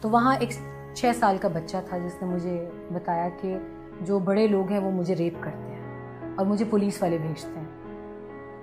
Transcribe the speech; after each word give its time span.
تو 0.00 0.10
وہاں 0.10 0.36
ایک 0.40 0.48
چھ 0.94 1.10
سال 1.20 1.36
کا 1.40 1.48
بچہ 1.48 1.76
تھا 1.88 1.98
جس 1.98 2.22
نے 2.22 2.28
مجھے 2.28 2.68
بتایا 2.92 3.28
کہ 3.40 3.58
جو 4.00 4.18
بڑے 4.18 4.46
لوگ 4.46 4.70
ہیں 4.70 4.78
وہ 4.78 4.90
مجھے 4.90 5.14
ریپ 5.14 5.34
کرتے 5.40 5.72
ہیں 5.72 6.32
اور 6.36 6.46
مجھے 6.46 6.64
پولیس 6.70 7.02
والے 7.02 7.18
بھیجتے 7.18 7.58
ہیں۔ 7.58 7.66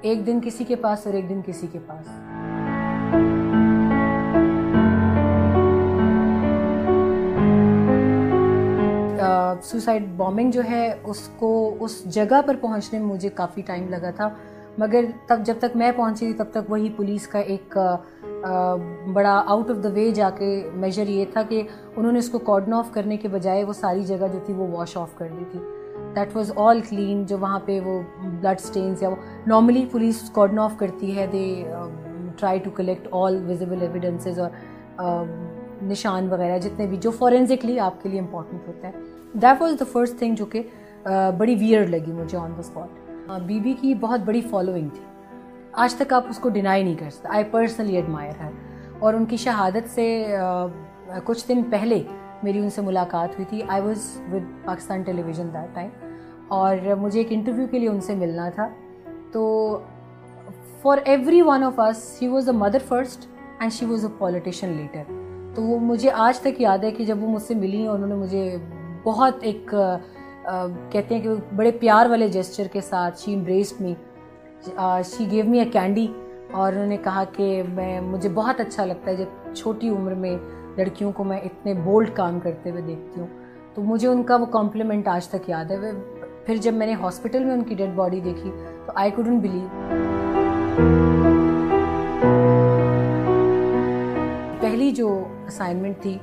ایک 0.01 0.25
دن 0.27 0.39
کسی 0.43 0.63
کے 0.63 0.75
پاس 0.75 1.05
اور 1.05 1.13
ایک 1.13 1.29
دن 1.29 1.41
کسی 1.45 1.67
کے 1.71 1.79
پاس۔ 1.85 2.05
سوسائڈ 9.63 10.03
بومنگ 10.17 10.51
جو 10.51 10.61
ہے، 10.69 10.95
اس 11.03 11.29
کو 11.37 11.75
اس 11.79 12.03
جگہ 12.05 12.41
پر 12.45 12.55
پہنچنے 12.61 12.99
میں 12.99 13.07
مجھے 13.07 13.29
کافی 13.29 13.61
ٹائم 13.61 13.87
لگا 13.89 14.11
تھا، 14.11 14.29
مگر 14.77 15.05
تب 15.27 15.39
جب 15.45 15.53
تک 15.59 15.75
میں 15.75 15.91
پہنچی 15.95 16.25
تھی 16.25 16.33
تب 16.33 16.51
تک 16.51 16.71
وہی 16.71 16.89
پولیس 16.95 17.27
کا 17.27 17.39
ایک 17.39 17.77
بڑا 19.13 19.41
آؤٹ 19.47 19.69
آف 19.71 19.83
دا 19.83 19.89
وے 19.93 20.09
جا 20.11 20.29
کے 20.37 20.69
میجر 20.73 21.07
یہ 21.07 21.25
تھا 21.33 21.41
کہ 21.41 21.61
انہوں 21.95 22.11
نے 22.11 22.19
اس 22.19 22.29
کو 22.29 22.39
کارڈن 22.39 22.73
آف 22.73 22.91
کرنے 22.93 23.17
کے 23.17 23.27
بجائے 23.27 23.63
وہ 23.63 23.73
ساری 23.73 24.03
جگہ 24.03 24.27
جو 24.33 24.39
تھی 24.45 24.53
وہ 24.53 24.67
واش 24.67 24.97
آف 24.97 25.15
کر 25.17 25.27
دی 25.39 25.45
تھی۔ 25.51 25.59
دیٹ 26.15 26.35
واز 26.35 26.51
آل 26.55 26.81
کلین 26.89 27.25
جو 27.25 27.37
وہاں 27.37 27.59
پہ 27.65 27.79
وہ 27.85 27.99
بلڈ 28.41 28.59
اسٹینس 28.59 29.01
یا 29.01 29.09
وہ 29.09 29.15
نارملی 29.47 29.85
پولیس 29.91 30.29
کارڈن 30.33 30.59
آف 30.59 30.77
کرتی 30.77 31.15
ہے 31.17 31.27
they 31.31 31.63
try 32.39 32.59
to 32.59 32.69
collect 32.75 33.07
all 33.11 33.41
visible 33.47 33.81
evidences 33.81 34.39
اور 34.39 34.49
نشان 35.81 36.31
وغیرہ، 36.31 36.57
جتنے 36.59 36.87
بھی 36.87 36.97
جو 36.97 37.11
فورینزکلی 37.11 37.79
آپ 37.79 38.01
کے 38.03 38.09
لیے 38.09 38.19
امپورٹنٹ 38.19 38.67
ہوتا 38.67 38.87
ہے 38.87 38.93
that 39.33 39.61
was 39.61 39.75
the 39.79 39.85
first 39.91 40.17
thing 40.19 40.35
جو 40.35 40.45
کہ 40.45 40.61
بڑی 41.37 41.55
ویئر 41.55 41.87
لگی 41.87 42.11
مجھے 42.11 42.37
آن 42.37 42.51
دا 42.51 42.59
اسپاٹ 42.59 43.39
بی 43.45 43.59
بی 43.59 43.73
کی 43.73 43.93
بہت 43.93 44.19
بڑی 44.25 44.41
فالوئنگ 44.41 44.89
تھی۔ 44.89 45.03
آج 45.83 45.93
تک 45.95 46.13
آپ 46.13 46.25
اس 46.29 46.37
کو 46.39 46.49
ڈینائی 46.49 46.83
نہیں 46.83 46.95
کر 46.95 47.09
سکتے. 47.09 47.27
آئی 47.31 47.43
پرسنلی 47.43 47.95
ایڈمائر 47.95 48.31
ہے 48.39 48.49
اور 48.99 49.13
ان 49.13 49.25
کی 49.25 49.37
شہادت 49.37 49.89
سے 49.89 50.35
کچھ 51.25 51.47
دن 51.49 51.61
پہلے 51.69 52.01
میری 52.43 52.59
ان 52.59 52.69
سے 52.69 52.81
ملاقات 52.81 53.29
ہوئی 53.29 53.45
تھی. 53.49 53.61
I 53.67 53.81
was 53.81 54.05
with 54.31 54.43
Pakistan 54.65 55.01
television 55.21 55.53
that 55.53 55.75
time 55.75 55.89
اور 56.47 56.95
مجھے 56.99 57.19
ایک 57.19 57.27
انٹرویو 57.29 57.67
کے 57.67 57.79
لیے 57.79 57.89
ان 57.89 58.01
سے 58.01 58.15
ملنا 58.15 58.49
تھا. 58.49 58.67
تو 59.31 59.45
for 60.81 60.97
everyone 61.41 61.63
of 61.63 61.79
us 61.79 62.17
she 62.19 62.27
was 62.27 62.49
a 62.49 62.55
mother 62.55 62.79
first 62.87 63.27
and 63.59 63.73
she 63.73 63.85
was 63.85 64.05
a 64.05 64.11
politician 64.17 64.69
leader 64.69 65.13
تو 65.55 65.63
وہ 65.63 65.79
مجھے 65.79 66.11
آج 66.11 66.39
تک 66.39 66.61
یاد 66.61 66.83
ہے 66.83 66.91
کہ 66.91 67.05
جب 67.05 67.23
وہ 67.23 67.29
مجھ 67.29 67.41
سے 67.41 67.55
ملی 67.55 67.85
اور 67.85 67.95
انہوں 67.95 68.09
نے 68.09 68.15
مجھے 68.15 68.57
بہت 69.03 69.35
ایک 69.41 69.75
کہتے 70.91 71.15
ہیں 71.15 71.21
کہ 71.21 71.29
بڑے 71.55 71.71
پیار 71.71 72.05
والے 72.05 72.27
جیسچر 72.27 72.67
کے 72.67 72.81
ساتھ 72.81 73.19
شی 73.19 73.33
امبریسڈ 73.33 73.81
می 73.81 73.93
شی 75.05 75.31
گیو 75.31 75.45
می 75.45 75.59
اے 75.59 75.65
کینڈی 75.65 76.07
اور 76.51 76.73
انہوں 76.73 76.85
نے 76.85 76.97
کہا 76.97 77.23
کہ 77.33 77.63
میں، 77.73 77.99
مجھے 78.01 78.29
بہت 78.33 78.59
اچھا 78.59 78.85
لگتا 78.85 79.11
ہے 79.11 79.15
جب 79.15 79.53
چھوٹی 79.53 79.89
عمر 79.89 80.13
میں 80.13 80.35
لڑکیوں 80.77 81.11
کو 81.11 81.23
میں 81.23 81.39
اتنے 81.39 81.73
بولڈ 81.73 82.09
کام 82.15 82.39
کرتے 82.39 82.71
ہوئے 82.71 82.81
دیکھتی 82.81 83.21
ہوں۔ 83.21 83.27
تو 83.73 83.81
مجھے 83.81 84.07
ان 84.07 84.23
کا 84.23 84.35
وہ 84.35 84.45
کمپلیمنٹ 84.45 85.07
آج 85.07 85.27
تک 85.27 85.49
یاد 85.49 85.71
ہے۔ 85.71 85.91
پھر 86.45 86.55
جب 86.55 86.73
میں 86.73 86.87
نے 86.87 86.93
ہاسپٹل 86.93 87.43
میں 87.43 87.53
ان 87.53 87.63
کی 87.63 87.75
ڈیڈ 87.75 87.89
باڈی 87.95 88.19
دیکھی 88.19 88.51
تو 88.85 88.91
آئی 88.95 89.11
کوڈنٹ 89.11 89.41
بلیو 89.41 89.67
پہلی 94.61 94.91
جو 94.91 95.23
اسائنمنٹ 95.47 96.01
تھی 96.01 96.17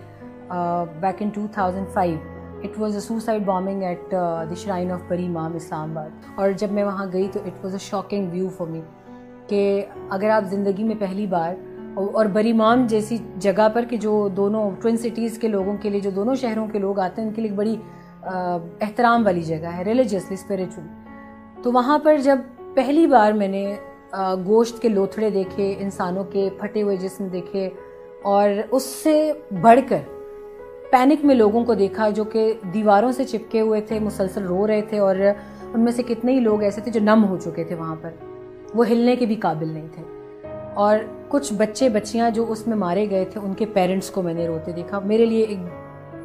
back 1.00 1.22
in 1.22 1.28
two 1.28 1.46
thousand 1.52 1.88
five 1.88 2.18
it 2.64 2.78
was 2.80 2.94
a 2.94 3.00
suicide 3.00 3.44
bombing 3.44 3.82
at 3.82 4.14
the 4.50 4.54
shrine 4.54 4.90
of 4.92 5.00
Bari 5.08 5.28
Imam 5.28 5.54
اسلام 5.54 5.90
آباد 5.90 6.10
اور 6.34 6.50
جب 6.50 6.72
میں 6.72 6.84
وہاں 6.84 7.06
گئی 7.12 7.28
تو 7.32 7.40
it 7.44 7.64
was 7.64 7.72
a 7.72 7.78
shocking 7.78 8.30
view 8.30 8.48
for 8.48 8.66
me 8.66 8.80
کہ 9.48 9.84
اگر 10.10 10.30
آپ 10.30 10.44
زندگی 10.50 10.84
میں 10.84 10.94
پہلی 10.98 11.26
بار 11.26 11.54
اور 11.94 12.26
بری 12.26 12.52
مام 12.52 12.86
جیسی 12.86 13.16
جگہ 13.38 13.68
پر 13.74 13.84
کہ 13.90 13.96
جو 13.96 14.28
دونوں 14.36 14.70
ٹوئن 14.82 14.96
سٹیز 14.96 15.38
کے 15.38 15.48
لوگوں 15.48 15.76
کے 15.82 15.90
لیے 15.90 16.00
جو 16.00 16.10
دونوں 16.10 16.34
شہروں 16.34 16.66
کے 16.68 16.78
لوگ 16.78 16.98
آتے 16.98 17.20
ہیں، 17.20 17.28
ان 17.28 17.34
کے 17.34 17.42
لیے 17.42 17.50
ایک 17.50 17.58
بڑی 17.58 17.76
احترام 18.80 19.26
والی 19.26 19.42
جگہ 19.42 19.72
ہے 19.76 19.82
ریلیجیسلی 19.84 20.34
اسپریچول 20.34 20.86
تو 21.62 21.72
وہاں 21.72 21.98
پر 21.98 22.16
جب 22.18 22.38
پہلی 22.74 23.06
بار 23.06 23.32
میں 23.32 23.48
نے 23.48 23.64
گوشت 24.46 24.82
کے 24.82 24.88
لوتھڑے 24.88 25.30
دیکھے، 25.30 25.74
انسانوں 25.78 26.24
کے 26.24 26.48
پھٹے 26.60 26.82
ہوئے 26.82 26.96
جسم 26.96 27.28
دیکھے 27.28 27.68
اور 28.22 28.48
اس 28.70 28.82
سے 28.82 29.32
بڑھ 29.60 29.80
کر 29.88 30.02
پینک 30.94 31.24
میں 31.24 31.34
لوگوں 31.34 31.64
کو 31.64 31.74
دیکھا 31.74 32.10
جو 32.10 32.24
کہ 32.24 32.52
دیواروں 32.74 33.12
سے 33.12 33.24
چپکے 33.24 33.60
ہوئے 33.60 33.80
تھے، 33.80 33.98
مسلسل 33.98 34.44
رو 34.44 34.66
رہے 34.66 34.82
تھے 34.82 34.98
اور 34.98 35.16
ان 35.74 35.80
میں 35.80 35.92
سے 35.92 36.02
کتنے 36.02 36.32
ہی 36.32 36.40
لوگ 36.40 36.62
ایسے 36.62 36.80
تھے 36.80 36.92
جو 36.92 37.00
نم 37.00 37.24
ہو 37.28 37.36
چکے 37.36 37.64
تھے 37.64 37.74
وہاں 37.74 37.96
پر۔ 38.00 38.10
وہ 38.74 38.88
ہلنے 38.88 39.16
کے 39.16 39.26
بھی 39.26 39.34
قابل 39.34 39.68
نہیں 39.68 39.88
تھے۔ 39.92 40.02
اور 40.74 40.98
کچھ 41.28 41.54
بچے، 41.54 41.88
بچیاں 41.88 42.30
جو 42.30 42.44
اس 42.48 42.66
میں 42.66 42.76
مارے 42.76 43.10
گئے 43.10 43.24
تھے، 43.24 43.40
ان 43.44 43.54
کے 43.54 43.66
پیرنٹس 43.66 44.10
کو 44.10 44.22
میں 44.22 44.34
نے 44.34 44.46
روتے 44.46 44.72
دیکھا۔ 44.72 44.98
میرے 44.98 45.26
لیے 45.26 45.42
ایک 45.44 45.58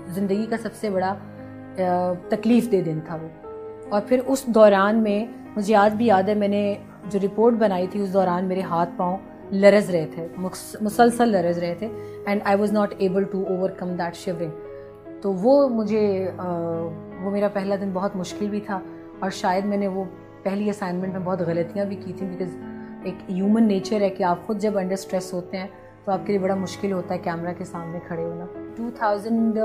زندگی 0.07 0.45
کا 0.49 0.57
سب 0.57 0.69
سے 0.73 0.89
بڑا 0.89 1.15
تکلیف 2.29 2.71
دہ 2.71 2.81
دن 2.85 2.99
تھا 3.05 3.17
وہ۔ 3.21 3.27
اور 3.89 4.01
پھر 4.07 4.19
اس 4.27 4.45
دوران 4.45 5.03
میں، 5.03 5.25
مجھے 5.55 5.75
آج 5.75 5.95
بھی 5.95 6.05
یاد 6.05 6.23
ہے، 6.23 6.33
میں 6.33 6.47
نے 6.47 6.73
جو 7.09 7.19
رپورٹ 7.23 7.55
بنائی 7.55 7.87
تھی، 7.87 8.01
اس 8.01 8.13
دوران 8.13 8.45
میرے 8.45 8.61
ہاتھ 8.61 8.89
پاؤں 8.97 9.17
لرز 9.51 9.89
رہے 9.89 10.07
تھے 10.13 10.27
مسلسل 10.81 11.29
لرز 11.29 11.57
رہے 11.57 11.75
تھے 11.79 11.87
and 12.25 12.41
I 12.45 12.57
was 12.59 12.71
not 12.73 12.93
able 12.97 13.23
to 13.23 13.43
overcome 13.77 13.95
that 13.99 14.15
shivering 14.15 15.19
تو 15.21 15.33
وہ 15.33 15.67
مجھے 15.69 16.29
وہ 17.23 17.31
میرا 17.31 17.47
پہلا 17.53 17.75
دن 17.81 17.89
بہت 17.93 18.15
مشکل 18.15 18.47
بھی 18.49 18.59
تھا، 18.65 18.79
اور 19.19 19.29
شاید 19.29 19.65
میں 19.65 19.77
نے 19.77 19.87
وہ 19.87 20.03
پہلی 20.43 20.69
اسائنمنٹ 20.69 21.13
میں 21.13 21.21
بہت 21.23 21.41
غلطیاں 21.47 21.85
بھی 21.85 21.95
کی 21.95 22.13
تھیں 22.17 22.29
بیکاز 22.29 22.55
ایک 23.03 23.29
ہیومن 23.29 23.67
نیچر 23.67 24.01
ہے 24.01 24.09
کہ 24.09 24.23
آپ 24.23 24.45
خود 24.45 24.59
جب 24.61 24.77
انڈر 24.77 24.93
اسٹریس 24.93 25.33
ہوتے 25.33 25.57
ہیں، 25.57 25.67
تو 26.05 26.11
آپ 26.11 26.25
کے 26.25 26.33
لیے 26.33 26.41
بڑا 26.41 26.55
مشکل 26.55 26.91
ہوتا 26.91 27.13
ہے 27.13 27.19
کیمرہ 27.23 27.53
کے 27.57 27.65
سامنے 27.65 27.99
کھڑے 28.07 28.23
ہونا۔ 28.23 28.45
ٹو 28.77 28.89
تھاؤزنڈ 28.97 29.57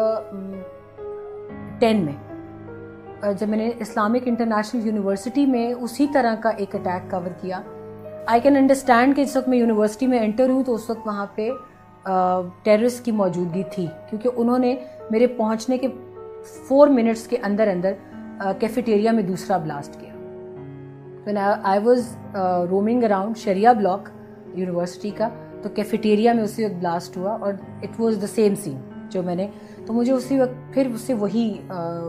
ٹین 1.80 2.04
میں 2.04 3.32
جب 3.38 3.48
میں 3.48 3.58
نے 3.58 3.70
اسلامک 3.80 4.26
انٹرنیشنل 4.26 4.86
یونیورسٹی 4.86 5.46
میں 5.46 5.72
اسی 5.74 6.06
طرح 6.14 6.34
کا 6.42 6.48
ایک 6.48 6.74
اٹیک 6.74 7.10
کور 7.10 7.28
کیا 7.40 7.60
آئی 8.26 8.40
کین 8.40 8.56
انڈرسٹینڈ 8.56 9.16
کہ 9.16 9.24
جس 9.24 9.36
وقت 9.36 9.48
میں 9.48 9.58
یونیورسٹی 9.58 10.06
میں 10.06 10.18
انٹر 10.18 10.50
ہوں 10.50 10.62
تو 10.64 10.74
اس 10.74 10.88
وقت 10.90 11.06
وہاں 11.06 11.26
پہ 11.34 11.48
ٹیررسٹ 12.62 13.04
کی 13.04 13.12
موجودگی 13.12 13.62
تھی۔ 13.72 13.86
کیونکہ 14.10 14.28
انہوں 14.36 14.58
نے 14.58 14.74
میرے 15.10 15.26
پہنچنے 15.26 15.78
کے 15.78 15.88
فور 16.68 16.88
منٹس 16.88 17.26
کے 17.26 17.36
اندر 17.42 17.68
اندر 17.68 17.92
کیفیٹیریا 18.60 19.12
میں 19.12 19.22
دوسرا 19.22 19.56
بلاسٹ 19.56 20.00
کیا۔ 20.00 21.52
I 21.62 21.80
was 21.84 22.16
roaming 22.70 23.04
around 23.04 23.36
Sharia 23.36 23.72
block 23.74 24.08
university 24.54 25.10
کا، 25.10 25.28
تو 25.62 25.68
کیفیٹیریا 25.74 26.32
میں 26.32 26.42
اسی 26.42 26.64
وقت 26.64 26.74
بلاسٹ 26.74 27.16
ہوا 27.16 27.36
اور 27.40 27.52
it 27.82 28.00
was 28.00 28.20
the 28.22 28.26
same 28.26 28.54
scene 28.54 28.80
جو 29.10 29.22
میں 29.22 29.34
نے۔ 29.34 29.48
تو 29.86 29.92
مجھے 29.92 30.12
اسی 30.12 30.40
وقت 30.40 30.72
پھر 30.74 30.88
اس 30.94 31.00
سے 31.00 31.14
وہی 31.14 31.52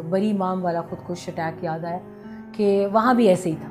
بری 0.10 0.32
امام 0.32 0.64
والا 0.66 0.82
خود 0.82 1.08
کش 1.08 1.28
اٹیک 1.30 1.64
یاد 1.64 1.86
آیا 1.86 2.00
کہ 2.52 2.88
وہاں 2.94 3.14
بھی 3.14 3.28
ایسے 3.30 3.50
ہی 3.50 3.56
تھا۔ 3.62 3.70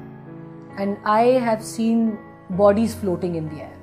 And 0.78 0.94
I 1.04 1.36
have 1.38 1.62
seen 1.62 2.10
bodies 2.50 2.96
floating 2.96 3.36
in 3.36 3.46
the 3.50 3.60
air 3.60 3.82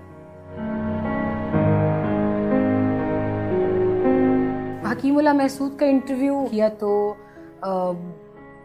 Hakimullah 5.18 5.34
Mehsud 5.34 5.78
کا 5.78 5.86
انٹرویو 5.86 6.46
کیا 6.52 6.68
تو 6.80 7.14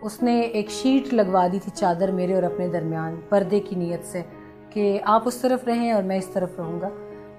اس 0.02 0.22
نے 0.22 0.40
ایک 0.40 0.70
شیٹ 0.70 1.12
لگوا 1.14 1.46
دی 1.52 1.58
تھی 1.58 1.72
چادر 1.74 2.10
میرے 2.10 2.34
اور 2.34 2.42
اپنے 2.42 2.68
درمیان 2.68 3.20
پردے 3.28 3.60
کی 3.60 3.76
نیت 3.76 4.04
سے 4.04 4.22
کہ 4.70 4.98
آپ 5.04 5.22
اس 5.26 5.34
طرف 5.34 5.64
رہیں 5.66 5.92
اور 5.92 6.02
میں 6.02 6.18
اس 6.18 6.26
طرف 6.26 6.58
رہوں 6.58 6.80
گا 6.80 6.88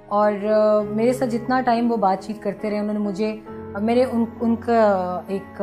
اور 0.07 0.31
میرے 0.95 1.13
ساتھ 1.13 1.29
جتنا 1.29 1.62
ٹائم 1.62 1.91
وہ 1.91 1.97
بات 1.97 2.24
چیت 2.24 2.44
کرتے 2.44 2.69
رہے 2.69 2.79
انہوں 2.79 2.94
نے 2.94 3.00
مجھے 3.00 3.35
میرے 3.81 4.03
ان 4.03 4.25
ان 4.41 4.56
کا 4.56 5.22
ایک 5.28 5.62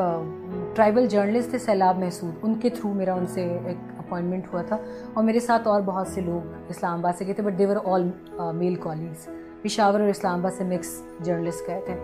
ٹرائبل 0.74 1.06
جرنلسٹ 1.06 1.50
تھے 1.50 1.58
سیلاب 1.58 1.98
محسود 1.98 2.34
ان 2.42 2.54
کے 2.54 2.70
تھرو 2.70 2.92
میرا 2.94 3.14
ان 3.14 3.26
سے 3.26 3.58
ایک 3.64 3.93
اپوائنٹمنٹ 4.04 4.52
ہوا 4.52 4.62
تھا 4.62 4.76
اور 5.14 5.24
میرے 5.24 5.40
ساتھ 5.40 5.68
اور 5.68 5.80
بہت 5.84 6.06
سے 6.06 6.20
لوگ 6.20 6.52
اسلام 6.68 6.98
آباد 6.98 7.18
سے 7.18 7.26
گئے 7.26 7.34
تھے 7.34 7.42
but 7.42 7.58
there were 7.58 7.76
all 7.84 8.10
male 8.54 8.74
colleagues 8.74 9.28
Peshawar 9.62 10.00
اور 10.00 10.08
اسلام 10.08 10.38
آباد 10.40 10.50
سے 10.56 10.64
مکس 10.64 11.02
جرنلسٹ 11.20 11.68
گئے 11.68 11.80
تھے۔ 11.84 11.94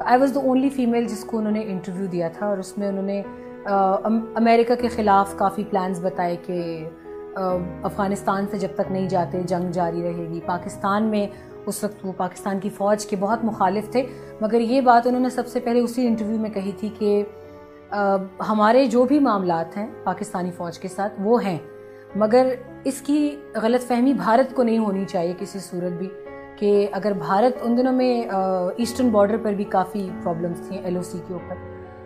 I 0.00 0.20
was 0.20 0.34
the 0.34 0.40
only 0.40 0.68
female 0.68 1.04
جس 1.04 1.24
کو 1.24 1.38
انہوں 1.38 1.52
نے 1.52 1.62
انٹرویو 1.66 2.06
دیا 2.06 2.28
تھا 2.28 2.46
اور 2.46 2.58
اس 2.58 2.78
میں 2.78 2.88
انہوں 2.88 3.02
نے 3.02 3.22
uh, 3.70 3.96
امریکہ 4.34 4.74
کے 4.74 4.88
خلاف 4.88 5.34
کافی 5.36 5.64
پلانز 5.70 6.04
بتائے 6.04 6.36
کہ 6.46 6.84
uh, 7.38 7.58
افغانستان 7.82 8.46
سے 8.50 8.58
جب 8.58 8.68
تک 8.74 8.92
نہیں 8.92 9.08
جاتے، 9.08 9.42
جنگ 9.42 9.70
جاری 9.72 10.02
رہے 10.02 10.26
گی۔ 10.28 10.40
پاکستان 10.46 11.02
میں 11.02 11.26
اس 11.66 11.84
وقت 11.84 12.06
وہ 12.06 12.12
پاکستان 12.16 12.58
کی 12.58 12.68
فوج 12.68 13.06
کے 13.06 13.16
بہت 13.20 13.44
مخالف 13.44 13.90
تھے۔ 13.90 14.02
مگر 14.40 14.60
یہ 14.60 14.80
بات 14.80 15.06
انہوں 15.06 15.20
نے 15.20 15.30
سب 15.30 15.46
سے 15.46 15.60
پہلے 15.60 15.80
اسی 15.80 16.06
انٹرویو 16.06 16.38
میں 16.38 16.50
کہی 16.50 16.72
تھی 16.78 16.88
کہ 16.98 17.22
ہمارے 18.48 18.84
جو 18.86 19.04
بھی 19.04 19.18
معاملات 19.18 19.76
ہیں 19.76 19.86
پاکستانی 20.04 20.50
فوج 20.50 20.78
کے 20.78 20.88
ساتھ 20.88 21.12
وہ 21.18 21.42
ہیں، 21.44 21.58
مگر 22.16 22.54
اس 22.84 23.00
کی 23.00 23.36
غلط 23.62 23.86
فہمی 23.88 24.12
بھارت 24.12 24.54
کو 24.54 24.62
نہیں 24.62 24.78
ہونی 24.78 25.04
چاہیے 25.04 25.32
کسی 25.38 25.58
صورت 25.58 25.92
بھی، 25.92 26.08
کہ 26.58 26.86
اگر 26.92 27.12
بھارت 27.18 27.58
ان 27.62 27.76
دنوں 27.76 27.92
میں 27.92 28.14
ایسٹرن 28.22 29.08
بارڈر 29.08 29.36
پر 29.42 29.52
بھی 29.52 29.64
کافی 29.64 30.08
پرابلمس 30.22 30.66
تھیں 30.68 30.78
ایل 30.78 30.96
او 30.96 31.02
سی 31.02 31.18
کے 31.28 31.34
اوپر۔ 31.34 31.56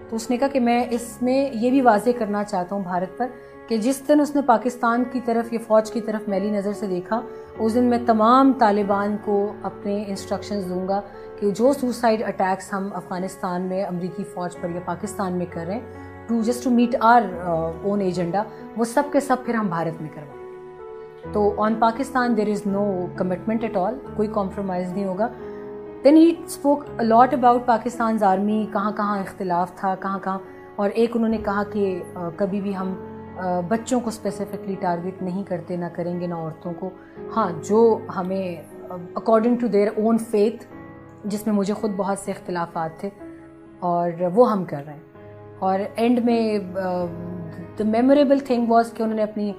تو 0.09 0.17
اس 0.17 0.31
نے 0.31 0.37
کہا 0.37 0.49
کہ 0.49 0.61
میں 0.61 0.85
اس 0.91 1.17
میں 1.23 1.51
یہ 1.53 1.71
بھی 1.71 1.81
واضح 1.81 2.11
کرنا 2.19 2.45
چاہتا 2.45 2.75
ہوں 2.75 2.83
بھارت 2.83 3.17
پر 3.19 3.27
کہ 3.69 3.77
جس 3.77 4.03
دن 4.09 4.21
اس 4.21 4.35
نے 4.37 4.43
پاکستان 4.47 5.05
کی 5.13 5.21
طرف 5.25 5.53
یا 5.53 5.59
فوج 5.67 5.91
کی 5.91 6.01
طرف 6.01 6.29
میلی 6.29 6.51
نظر 6.51 6.73
سے 6.73 6.87
دیکھا 6.87 7.21
اس 7.59 7.75
دن 7.75 7.85
میں 7.85 7.99
تمام 8.07 8.53
طالبان 8.59 9.17
کو 9.25 9.53
اپنے 9.63 10.05
انسٹرکشنز 10.07 10.69
دوں 10.69 10.89
گا 10.89 11.01
کہ 11.41 11.51
جو 11.51 11.73
سوسائڈ 11.73 12.23
اٹیکس 12.23 12.73
ہم 12.73 12.89
افغانستان 12.95 13.63
میں، 13.63 13.85
امریکی 13.85 14.25
فوج 14.25 14.57
پر 14.61 14.69
یا 14.71 14.81
پاکستان 14.85 15.33
میں 15.33 15.47
کر 15.51 15.65
رہے 15.67 15.75
ہیں 15.75 16.27
to 16.27 16.41
just 16.43 16.65
to 16.65 16.71
meet 16.71 16.97
our 17.01 17.23
own 17.83 18.01
agenda 18.01 18.43
وہ 18.77 18.85
سب 18.85 19.03
کے 19.13 19.21
سب 19.21 19.37
پھر 19.45 19.55
ہم 19.55 19.69
بھارت 19.69 20.03
میں 20.03 20.11
کروائیں 20.15 21.33
تو 21.33 21.63
on 21.63 21.75
Pakistan 21.75 22.37
there 22.37 22.49
is 22.49 22.67
no 22.67 23.07
commitment 23.17 23.63
at 23.63 23.77
all 23.77 23.95
کوئی 24.17 24.29
کمپرومائز 24.33 24.93
نہیں 24.93 25.05
ہوگا۔ 25.05 25.29
Then 26.05 26.17
he 26.17 26.35
spoke 26.47 26.85
lot 27.01 27.35
about 27.35 27.67
Pakistan 27.67 28.23
army 28.23 28.67
کہاں 28.73 28.93
کہاں 28.97 29.19
اختلاف 29.19 29.75
تھا، 29.77 29.95
کہاں 30.01 30.19
کہاں۔ 30.19 30.39
اور 30.77 30.91
ایک 30.95 31.17
انہوں 31.17 31.29
نے 31.29 31.39
کہا 31.39 31.63
کہ 31.73 32.03
uh, 32.19 32.31
کبھی 32.37 32.61
بھی 32.61 32.77
ہم 32.77 32.95
بچوں 33.69 34.01
کو 34.01 34.09
اسپیسیفکلی 34.09 34.75
ٹارگیٹ 34.81 35.23
نہیں 35.23 35.45
کرتے، 35.45 35.77
نہ 35.77 35.85
کریں 35.93 36.21
گے، 36.21 36.27
نہ 36.27 36.35
عورتوں 36.35 36.73
کو۔ 36.79 36.91
ہاں 37.37 37.51
جو 37.65 37.99
ہمیں 38.17 38.57
according 39.15 39.57
to 39.57 39.67
their 39.67 39.89
own 39.97 40.19
faith 40.19 40.65
جس 41.25 41.47
میں 41.47 41.55
مجھے 41.55 41.75
خود 41.75 41.91
بہت 41.97 42.19
سے 42.19 42.31
اختلافات 42.31 43.01
تھے، 43.01 43.09
اور 43.79 44.11
وہ 44.35 44.51
ہم 44.53 44.65
کر 44.65 44.83
رہے 44.87 44.93
ہیں۔ 44.93 45.01
اور 45.59 45.79
اینڈ 45.95 46.25
میں 46.25 46.59
دا 47.79 47.85
میموریبل 47.85 48.39
تھنگ 48.39 48.67
واز 48.69 48.93
کہ 48.93 49.03
انہوں 49.03 49.17
نے 49.17 49.23
اپنی 49.23 49.53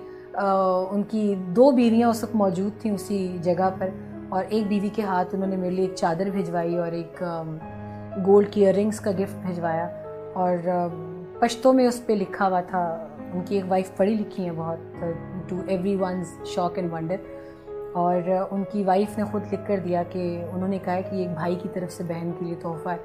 ان 0.91 1.03
کی 1.03 1.35
دو 1.47 1.71
بیویاں 1.71 2.09
اس 2.09 2.23
وقت 2.23 2.35
موجود 2.35 2.81
تھیں 2.81 2.91
اسی 2.91 3.37
جگہ 3.41 3.69
پر۔ 3.79 3.89
اور 4.29 4.43
ایک 4.49 4.67
بیوی 4.67 4.89
کے 4.89 5.01
ہاتھ 5.01 5.35
انہوں 5.35 5.49
نے 5.49 5.55
میرے 5.55 5.71
لیے 5.71 5.85
ایک 5.85 5.95
چادر 5.95 6.29
بھجوائی 6.31 6.77
اور 6.77 6.91
ایک 6.91 7.23
گولڈ 8.25 8.49
کی 8.51 8.65
ایئر 8.65 8.75
رنگس 8.75 8.99
کا 8.99 9.11
گفٹ 9.11 9.45
بھجوایا۔ 9.47 9.87
اور 10.33 10.57
پشتوں 11.39 11.73
میں 11.73 11.87
اس 11.87 12.05
پہ 12.05 12.13
لکھا 12.13 12.47
ہوا 12.47 12.61
تھا 12.61 13.07
ان 13.37 13.43
کی 13.45 13.55
ایک 13.55 13.65
وائف 13.67 13.97
پڑھی 13.97 14.13
لکھی 14.13 14.43
ہیں 14.43 14.51
بہت 14.55 15.03
ٹو 15.47 15.55
ایوری 15.67 15.95
ونز 15.95 16.27
شوق 16.45 16.71
اینڈ 16.75 16.93
ونڈر 16.93 17.15
اور 17.93 18.21
ان 18.51 18.63
کی 18.71 18.83
وائف 18.83 19.17
نے 19.17 19.23
خود 19.23 19.43
لکھ 19.53 19.67
کر 19.67 19.79
دیا 19.79 20.03
کہ 20.03 20.43
انہوں 20.51 20.67
نے 20.67 20.79
کہا 20.83 20.93
ہے 20.93 21.01
کہ 21.01 21.15
ایک 21.15 21.29
بھائی 21.29 21.55
کی 21.55 21.69
طرف 21.73 21.91
سے 21.91 22.03
بہن 22.03 22.31
کے 22.39 22.45
لیے 22.45 22.55
تحفہ 22.55 22.89
ہے۔ 22.89 22.97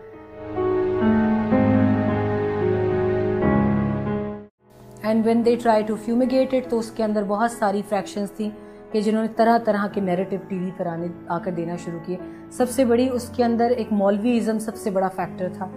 And 5.02 5.26
when 5.26 5.44
they 5.44 5.56
try 5.62 5.82
to 5.82 5.96
fumigated 5.96 6.70
تو 6.70 6.78
اس 6.78 6.90
کے 6.90 7.04
اندر 7.04 7.22
بہت 7.28 7.50
ساری 7.50 7.82
فریکشنس 7.88 8.32
تھیں 8.32 8.50
کہ 8.92 9.00
جنہوں 9.00 9.22
نے 9.22 9.28
طرح 9.36 9.58
طرح 9.58 9.86
کے 9.86 10.00
نیریٹو 10.00 10.36
ٹی 10.48 10.58
وی 10.58 10.70
پر 10.76 10.86
آنے، 10.86 11.06
آ 11.28 11.38
کر 11.38 11.50
دینا 11.50 11.76
شروع 11.76 12.00
کیے۔ 12.06 12.16
سب 12.50 12.70
سے 12.70 12.84
بڑی 12.84 13.08
اس 13.08 13.28
کے 13.36 13.44
اندر 13.44 13.70
ایک 13.70 13.92
مولوی 13.92 14.38
ازم 14.38 14.58
سب 14.58 14.76
سے 14.76 14.90
بڑا 14.90 15.08
فیکٹر 15.08 15.48
تھا۔ 15.52 15.68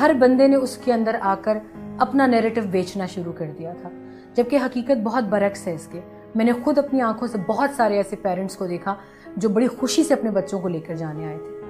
ہر 0.00 0.10
بندے 0.18 0.46
نے 0.46 0.56
اس 0.56 0.76
کے 0.76 0.92
اندر 0.92 1.16
آ 1.20 1.34
کر 1.42 1.58
اپنا 2.02 2.26
نیریٹو 2.26 2.60
بیچنا 2.70 3.06
شروع 3.06 3.32
کر 3.32 3.50
دیا 3.58 3.72
تھا۔ 3.80 3.88
جبکہ 4.34 4.56
حقیقت 4.56 5.00
بہت 5.04 5.24
برعکس 5.24 5.66
ہے 5.66 5.74
اس 5.74 5.88
کے۔ 5.90 6.00
میں 6.34 6.44
نے 6.44 6.52
خود 6.64 6.78
اپنی 6.78 7.00
آنکھوں 7.00 7.28
سے 7.28 7.38
بہت 7.46 7.70
سارے 7.76 7.96
ایسے 7.96 8.16
پیرنٹس 8.16 8.56
کو 8.56 8.66
دیکھا 8.66 8.94
جو 9.36 9.48
بڑی 9.48 9.66
خوشی 9.66 10.04
سے 10.04 10.14
اپنے 10.14 10.30
بچوں 10.30 10.60
کو 10.60 10.68
لے 10.68 10.80
کر 10.80 10.94
جانے 10.94 11.24
آئے 11.24 11.38
تھے۔ 11.38 11.60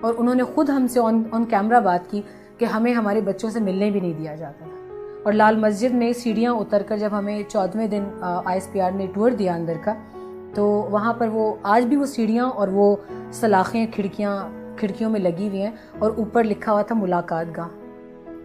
اور 0.00 0.14
انہوں 0.18 0.34
نے 0.34 0.42
خود 0.42 0.70
ہم 0.70 0.86
سے 0.86 1.00
آن 1.00 1.22
آن 1.30 1.44
کیمرہ 1.44 1.80
بات 1.80 2.10
کی 2.10 2.22
کہ 2.58 2.64
ہمیں 2.64 2.94
ہمارے 2.94 3.20
بچوں 3.20 3.50
سے 3.50 3.60
ملنے 3.60 3.90
بھی 3.90 4.00
نہیں 4.00 4.12
دیا 4.12 4.34
جاتا 4.34 4.64
تھا۔ 4.64 4.94
اور 5.24 5.32
لال 5.32 5.56
مسجد 5.56 5.94
میں 5.94 6.12
سیڑھیاں 6.12 6.52
اتر 6.52 6.82
کر 6.86 6.96
جب 6.96 7.08
ہمیں 7.12 7.42
چودھویں 7.48 7.86
دن 7.86 8.04
آئی 8.20 8.54
ایس 8.54 8.72
پی 8.72 8.80
آر 8.80 8.90
نے 8.90 9.06
ٹور 9.14 9.30
دیا 9.30 9.54
اندر 9.54 9.74
کا، 9.84 9.94
تو 10.54 10.88
وہاں 10.90 11.12
پر 11.12 11.28
وہ، 11.28 11.54
آج 11.62 11.84
بھی 11.84 11.96
وہ 11.96 12.06
سیڑھیاں 12.06 12.44
اور 12.44 12.68
وہ 12.68 12.96
سلاخیں، 13.32 13.86
کھڑکیاں، 13.94 14.48
کھڑکیوں 14.76 15.10
میں 15.10 15.20
لگی 15.20 15.48
ہوئی 15.48 15.62
ہیں 15.62 15.70
اور 15.98 16.10
اوپر 16.16 16.44
لکھا 16.44 16.72
ہوا 16.72 16.82
تھا 16.82 16.94
ملاقات 16.94 17.46
گاہ۔ 17.56 17.68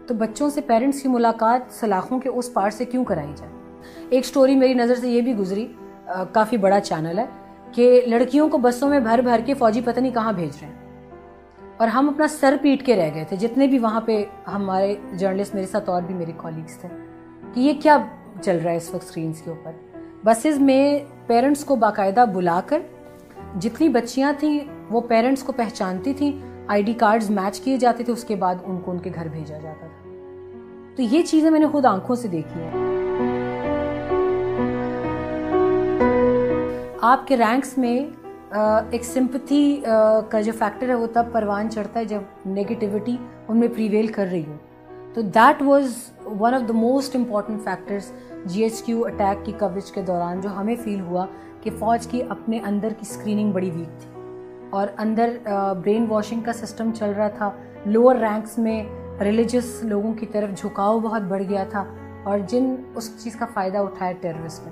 تو 0.08 0.14
بچوں 0.14 0.50
سے 0.50 0.62
پیرنٹس 0.62 1.02
کی 1.02 1.10
ملاقات 1.10 1.74
سلاخوں 1.74 2.20
کے 2.20 2.30
اس 2.30 2.54
پار 2.54 2.70
سے 2.70 2.86
کیوں 2.86 3.04
کرائی 3.06 3.34
جائے؟ 3.38 3.52
ایک 4.10 4.26
سٹوری 4.26 4.56
میری 4.56 4.74
نظر 4.74 4.96
سے 4.96 5.10
یہ 5.10 5.22
بھی 5.22 5.36
گزری 5.36 5.66
کافی 6.34 6.58
بڑا 6.58 6.80
چینل 6.80 7.20
ہے 7.20 7.26
کہ 7.72 8.02
لڑکیوں 8.08 8.50
کو 8.50 8.58
بسوں 8.58 8.90
میں 8.90 9.00
بھر 9.00 9.22
بھر 9.22 9.42
کے 9.46 9.54
فوجی 9.54 9.82
پتہ 9.86 10.00
نہیں 10.00 10.14
کہاں 10.14 10.34
بھیج 10.34 10.58
رہے 10.62 10.68
ہیں؟ 10.68 10.84
اور 11.78 11.88
ہم 11.88 12.10
اپنا 12.10 12.28
سر 12.28 12.56
پیٹ 12.62 12.86
کے 12.86 12.96
رہ 12.96 13.10
گئے 13.16 13.24
تھے، 13.24 13.38
جتنے 13.38 13.68
بھی 13.68 13.80
وہاں 13.80 14.02
پہ 14.02 14.24
ہمارے 14.48 14.96
جرنلسٹ 15.14 15.56
میرے 15.56 15.68
ساتھ 15.68 15.90
اور 15.90 16.02
بھی 16.02 16.16
میرے 16.16 16.32
کالیگس 16.38 16.78
تھے، 16.78 16.90
کہ 17.54 17.60
یہ 17.60 17.82
کیا 17.84 17.98
چل 18.42 18.60
رہا 18.64 18.72
ہے 18.72 18.78
اس 18.78 18.94
وقت 18.94 19.04
اسکرینس 19.04 19.42
کے 19.42 19.50
اوپر؟ 19.50 19.72
بسز 20.24 20.60
میں 20.60 21.00
پیرنٹس 21.28 21.66
کو 21.66 21.76
باقاعدہ 21.76 22.26
بلا 22.34 22.60
کر 22.66 22.82
جتنی 23.60 23.90
بچیاں 23.90 24.32
تھیں 24.40 24.60
وہ 24.90 25.02
پیرنٹس 25.02 25.44
کو 25.44 25.52
پہچانتی 25.52 26.14
تھیں 26.14 26.32
آئی 26.68 26.84
ڈی 26.84 26.94
کارڈز 26.94 27.30
میچ 27.30 27.60
کیے 27.60 27.78
جاتے 27.78 28.04
تھے، 28.04 28.14
اس 28.14 28.24
کے 28.24 28.36
بعد 28.36 28.56
ان 28.64 28.78
کو 28.78 28.92
ان 28.92 28.98
کے 29.00 29.10
گھر 29.16 29.28
بھیجا 29.28 29.58
جاتا 29.58 29.88
تھا۔ 29.88 30.10
تو 30.96 31.02
یہ 31.02 31.22
چیزیں 31.22 31.50
میں 31.52 31.60
نے 31.60 31.68
خود 31.68 31.86
آنکھوں 31.86 32.16
سے 32.16 32.28
دیکھی 32.28 32.62
ہیں۔ 32.62 32.84
آپ 37.02 37.28
کے 37.28 37.38
رینکس 37.38 37.78
میں 37.78 38.00
ایک 38.92 39.04
سمپتھی 39.04 39.82
کا 40.30 40.42
جو 40.42 40.52
فیکٹر 40.60 40.90
ہے، 40.90 40.96
وہ 40.96 41.08
تب 41.14 41.26
پروان 41.32 41.70
چڑھتا 41.70 42.00
ہے 42.00 42.06
جب 42.06 42.48
نگیٹیوٹی 42.48 43.16
ان 43.48 43.58
میں 43.58 43.68
پریویل 43.68 44.08
کر 44.08 44.28
رہی 44.32 44.44
ہو۔ 44.48 44.58
تو 45.14 45.22
that 45.22 45.62
was 45.62 45.94
one 46.40 46.54
of 46.54 46.68
the 46.68 46.74
most 46.74 47.16
important 47.16 47.64
factors 47.64 48.12
G 48.46 48.64
H 48.64 48.82
Q 48.84 49.06
attack 49.06 49.46
کی 49.46 49.52
کوریج 49.60 49.92
کے 49.92 50.02
دوران 50.02 50.42
جو 50.42 50.50
ہمیں 50.58 50.76
فیل 50.84 51.00
ہوا 51.00 51.26
کہ 51.62 51.72
فوج 51.80 52.08
کی 52.08 52.22
اپنے 52.30 52.60
اندر 52.66 52.90
کی 52.90 53.06
اسکریننگ 53.10 53.52
بڑی 53.52 53.70
ویک 53.70 54.02
تھی۔ 54.02 54.10
اور 54.70 54.88
اندر 54.98 55.38
برین 55.84 56.06
واشنگ 56.10 56.42
کا 56.42 56.54
سسٹم 56.54 56.92
چل 56.96 57.12
رہا 57.18 57.28
تھا۔ 57.28 57.52
لوور 57.86 58.16
رینکس 58.16 58.58
میں 58.58 58.84
ریلیجس 59.22 59.80
لوگوں 59.84 60.14
کی 60.14 60.26
طرف 60.26 60.58
جھکاؤ 60.58 61.00
بہت 61.00 61.22
بڑھ 61.22 61.44
گیا 61.50 61.64
تھا 61.70 61.84
اور 62.24 62.40
جن 62.48 62.76
اس 62.96 63.24
چیز 63.24 63.36
کا 63.36 63.46
فائدہ 63.54 63.78
اٹھایا 63.78 64.12
ٹیررسٹ 64.22 64.68
نے۔ 64.68 64.72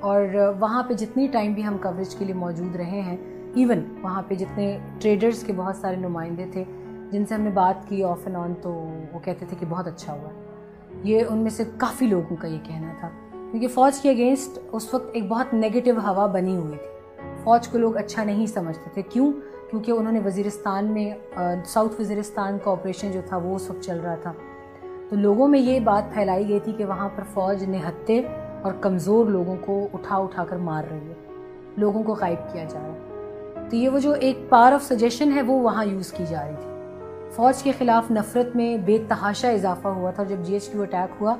اور 0.00 0.22
وہاں 0.60 0.82
پہ 0.82 0.94
جتنی 0.94 1.26
ٹائم 1.26 1.52
بھی 1.52 1.66
ہم 1.66 1.76
کوریج 1.82 2.14
کے 2.14 2.24
لیے 2.24 2.34
موجود 2.34 2.76
رہے 2.76 3.00
ہیں 3.00 3.16
ایون 3.54 3.84
وہاں 4.02 4.22
پہ 4.28 4.34
جتنے 4.34 4.78
ٹریڈرز 5.00 5.44
کے 5.44 5.52
بہت 5.56 5.76
سارے 5.76 5.96
نمائندے 5.96 6.44
تھے، 6.52 6.64
جن 7.10 7.26
سے 7.26 7.34
ہم 7.34 7.40
نے 7.40 7.50
بات 7.50 7.88
کی 7.88 8.04
آف 8.04 8.18
اینڈ 8.24 8.36
آن 8.36 8.54
تو 8.62 8.70
وہ 9.12 9.18
کہتے 9.24 9.46
تھے 9.48 9.56
کہ 9.60 9.66
بہت 9.68 9.86
اچھا 9.86 10.12
ہوا۔ 10.12 10.28
یہ 11.02 11.22
ان 11.28 11.38
میں 11.38 11.50
سے 11.50 11.64
کافی 11.76 12.06
لوگوں 12.06 12.36
کا 12.40 12.48
یہ 12.48 12.58
کہنا 12.62 12.92
تھا۔ 13.00 13.08
کیونکہ 13.50 13.68
فوج 13.68 14.00
کے 14.00 14.10
اگینسٹ 14.10 14.58
اس 14.72 14.94
وقت 14.94 15.10
ایک 15.12 15.28
بہت 15.28 15.54
نگیٹو 15.54 15.90
ہوا 15.90 16.26
بنی 16.26 16.56
ہوئی 16.56 16.78
تھی۔ 16.78 16.99
فوج 17.44 17.68
کو 17.68 17.78
لوگ 17.78 17.96
اچھا 17.96 18.24
نہیں 18.24 18.46
سمجھتے 18.46 18.90
تھے۔ 18.94 19.02
کیوں؟ 19.02 19.32
کیونکہ 19.70 19.90
انہوں 19.90 20.12
نے 20.12 20.20
وزیرستان 20.24 20.86
میں 20.86 21.38
ساؤتھ 21.66 22.00
وزیرستان 22.00 22.58
کا 22.64 22.70
آپریشن 22.70 23.12
جو 23.12 23.20
تھا 23.26 23.36
وہ 23.36 23.56
اس 23.56 23.70
وقت 23.70 23.84
چل 23.84 24.00
رہا 24.00 24.14
تھا۔ 24.14 24.32
تو 25.10 25.16
لوگوں 25.16 25.48
میں 25.48 25.60
یہ 25.60 25.80
بات 25.80 26.14
پھیلائی 26.14 26.48
گئی 26.48 26.60
تھی 26.60 26.72
کہ 26.72 26.84
وہاں 26.84 27.08
پر 27.16 27.22
فوج 27.34 27.64
نہتے 27.64 28.22
اور 28.62 28.72
کمزور 28.80 29.26
لوگوں 29.26 29.56
کو 29.60 29.88
اٹھا 29.92 30.16
اٹھا 30.16 30.44
کر 30.44 30.56
مار 30.56 30.84
رہی 30.90 31.08
ہے۔ 31.08 31.14
لوگوں 31.76 32.02
کو 32.02 32.14
غائب 32.14 32.52
کیا 32.52 32.64
جا 32.64 32.78
رہا 32.78 32.94
ہے۔ 32.94 33.68
تو 33.70 33.76
یہ 33.76 33.88
وہ 33.88 33.98
جو 33.98 34.12
ایک 34.12 34.38
پار 34.48 34.72
آف 34.72 34.82
سجیشن 34.82 35.32
ہے 35.32 35.42
وہ 35.42 35.60
وہاں 35.60 35.84
یوز 35.84 36.12
کی 36.12 36.24
جا 36.28 36.46
رہی 36.46 36.54
تھی۔ 36.60 36.70
فوج 37.30 37.62
کے 37.62 37.72
خلاف 37.78 38.10
نفرت 38.10 38.56
میں 38.56 38.76
بے 38.76 38.98
تحاشا 39.08 39.48
اضافہ 39.48 39.88
ہوا 39.88 40.10
تھا۔ 40.10 40.22
جب 40.22 40.36
جی 40.42 40.52
ایچ 40.52 40.68
کیو 40.68 40.82
اٹیک 40.82 41.14
ہوا 41.20 41.36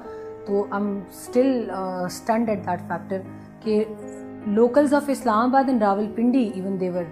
تو 0.47 0.67
ام 0.71 1.01
still 1.11 1.71
stand 2.07 2.49
at 2.49 2.67
that 2.67 2.81
factor 2.81 3.21
کہ 3.61 3.85
locals 4.47 4.93
of 4.95 5.09
Islamabad 5.49 5.69
and 5.69 5.83
Rawalpindi 6.17 6.43
even 6.55 6.79
they were 6.81 7.03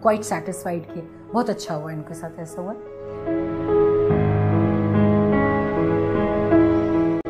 quite 0.00 0.24
satisfied 0.24 0.86
کیے 0.92 1.02
بہت 1.32 1.50
اچھا 1.50 1.76
ہوا 1.76 1.90
ان 1.92 2.02
کے 2.08 2.14
ساتھ 2.14 2.38
ایسا 2.38 2.62
ہوا 2.62 2.72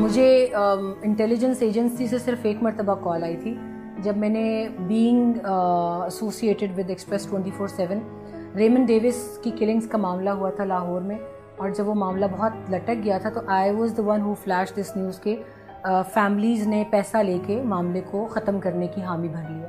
مجھے 0.00 0.46
انٹیلیجنس 1.02 1.62
ایجنسی 1.62 2.06
سے 2.06 2.18
صرف 2.18 2.46
ایک 2.46 2.62
مرتبہ 2.62 2.94
کال 2.94 3.24
آئی 3.24 3.36
تھی 3.36 3.54
جب 3.98 4.16
میں 4.16 4.28
نے 4.28 4.68
being 4.78 5.46
associated 5.46 6.78
with 6.78 6.90
Express 6.90 7.26
twenty 7.26 7.50
four 7.56 7.68
seven 7.68 7.98
Raymond 8.56 8.84
Davis 8.84 9.26
کی 9.44 9.50
کلنگس 9.50 9.88
کا 9.88 9.98
معاملہ 9.98 10.30
ہوا 10.30 10.50
تھا 10.50 10.64
لاہور 10.64 11.00
میں 11.00 11.18
اور 11.56 11.70
جب 11.70 11.88
وہ 11.88 11.94
معاملہ 11.94 12.26
بہت 12.32 12.70
لٹک 12.70 13.04
گیا 13.04 13.18
تھا 13.18 13.30
تو 13.30 13.40
I 13.46 13.70
was 13.70 13.96
the 13.96 14.02
one 14.02 14.20
who 14.20 14.34
flash 14.34 14.74
this 14.74 14.96
news 14.96 15.18
کے 15.18 15.36
فیملیز 15.84 16.66
نے 16.66 16.84
پیسہ 16.90 17.16
لے 17.16 17.38
کے 17.46 17.62
معاملے 17.62 18.00
کو 18.10 18.26
ختم 18.30 18.60
کرنے 18.60 18.86
کی 18.86 19.02
حامی 19.02 19.28
بھر 19.28 19.50
لیا 19.50 19.68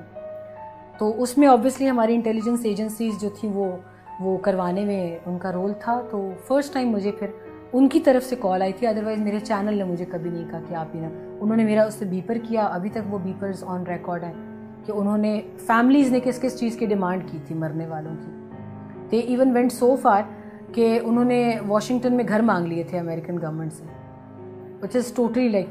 تو 0.97 1.21
اس 1.21 1.37
میں 1.37 1.47
آبویسلی 1.47 1.89
ہماری 1.89 2.15
انٹیلیجنس 2.15 2.59
ایجنسیز 2.63 3.21
جو 3.21 3.29
تھیں 3.29 3.51
وہ 3.53 3.77
وہ 4.19 4.37
کروانے 4.37 4.85
میں 4.85 5.19
ان 5.25 5.37
کا 5.37 5.51
رول 5.51 5.73
تھا۔ 5.79 6.01
تو 6.11 6.29
فرسٹ 6.47 6.73
ٹائم 6.73 6.89
مجھے 6.89 7.11
پھر 7.11 7.27
ان 7.73 7.89
کی 7.89 7.99
طرف 7.99 8.25
سے 8.25 8.35
کال 8.39 8.61
آئی 8.61 8.73
تھی۔ 8.73 8.87
ادروائز 8.87 9.19
میرے 9.19 9.39
چینل 9.39 9.77
نے 9.77 9.83
مجھے 9.83 10.05
کبھی 10.09 10.29
نہیں 10.29 10.51
کہا 10.51 10.59
کہ 10.67 10.73
آپ 10.73 10.95
ہی 10.95 10.99
نا 10.99 11.09
انہوں 11.39 11.57
نے 11.57 11.63
میرا 11.63 11.83
اس 11.83 11.93
سے 11.93 12.05
بیپر 12.05 12.37
کیا۔ 12.43 12.65
ابھی 12.65 12.89
تک 12.89 12.99
وہ 13.09 13.17
بیپرز 13.17 13.63
آن 13.63 13.83
ریکارڈ 13.83 14.23
ہیں 14.23 14.33
کہ 14.85 14.91
انہوں 14.91 15.17
نے 15.17 15.41
فیملیز 15.57 16.11
نے 16.11 16.19
کس 16.23 16.41
کس 16.41 16.59
چیز 16.59 16.77
کی 16.77 16.85
ڈیمانڈ 16.85 17.23
کی 17.31 17.37
تھی 17.47 17.55
مرنے 17.55 17.87
والوں 17.87 18.15
کی۔ 18.15 18.31
They 19.11 19.19
even 19.19 19.51
went 19.51 19.71
so 19.71 19.95
far 19.95 20.21
کہ 20.73 20.99
انہوں 21.03 21.25
نے 21.25 21.53
واشنگٹن 21.67 22.13
میں 22.13 22.23
گھر 22.27 22.39
مانگ 22.39 22.67
لیے 22.67 22.83
تھے 22.83 22.99
امریکن 22.99 23.37
گورنمنٹ 23.41 23.73
سے۔ 23.73 23.83
وچ 24.81 24.95
از 24.95 25.13
ٹوٹلی 25.15 25.47
لائک 25.47 25.67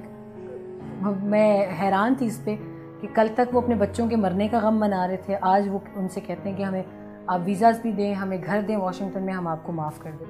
میں 1.01 1.67
حیران 1.81 2.15
تھی 2.19 2.27
اس 2.27 2.41
پہ 2.45 2.57
کہ 3.01 3.09
کل 3.15 3.29
تک 3.35 3.55
وہ 3.55 3.61
اپنے 3.61 3.75
بچوں 3.75 4.09
کے 4.09 4.17
مرنے 4.17 4.49
کا 4.49 4.59
غم 4.63 4.79
منا 4.81 5.07
رہے 5.09 5.17
تھے، 5.17 5.37
آج 5.41 5.69
وہ 5.73 5.79
ان 5.97 6.09
سے 6.09 6.21
کہتے 6.21 6.49
ہیں 6.51 6.57
کہ 6.57 6.63
ہمیں 6.63 6.83
آپ 7.27 7.41
ویزاز 7.45 7.81
بھی 7.83 7.93
دیں، 7.93 8.13
ہمیں 8.15 8.37
گھر 8.47 8.61
دیں 8.69 8.77
واشنگٹن 8.77 9.23
میں، 9.23 9.35
ہم 9.35 9.49
آپ 9.49 9.65
کو 9.65 9.73
معاف 9.73 9.99
کر 10.03 10.11
دیں 10.21 10.27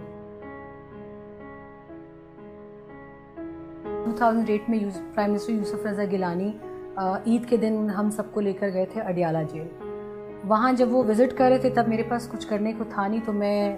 ٹو 4.04 4.10
تھاؤزنڈ 4.16 4.50
ایٹ 4.50 4.68
میں 4.70 4.78
پرائم 5.14 5.30
منسٹر 5.30 5.52
یوسف 5.52 5.86
رضا 5.86 6.04
گیلانی 6.10 6.50
عید 6.98 7.48
کے 7.48 7.56
دن 7.56 7.88
ہم 7.96 8.10
سب 8.10 8.32
کو 8.32 8.40
لے 8.40 8.52
کر 8.52 8.68
گئے 8.72 8.86
تھے 8.92 9.00
اڈیالہ 9.00 9.38
جیل۔ 9.52 9.68
وہاں 10.48 10.72
جب 10.72 10.94
وہ 10.94 11.02
وزٹ 11.08 11.36
کر 11.38 11.48
رہے 11.50 11.58
تھے 11.58 11.70
تب 11.70 11.88
میرے 11.88 12.02
پاس 12.08 12.28
کچھ 12.32 12.46
کرنے 12.48 12.72
کو 12.78 12.84
تھا 12.88 13.06
نہیں، 13.06 13.20
تو 13.26 13.32
میں 13.32 13.76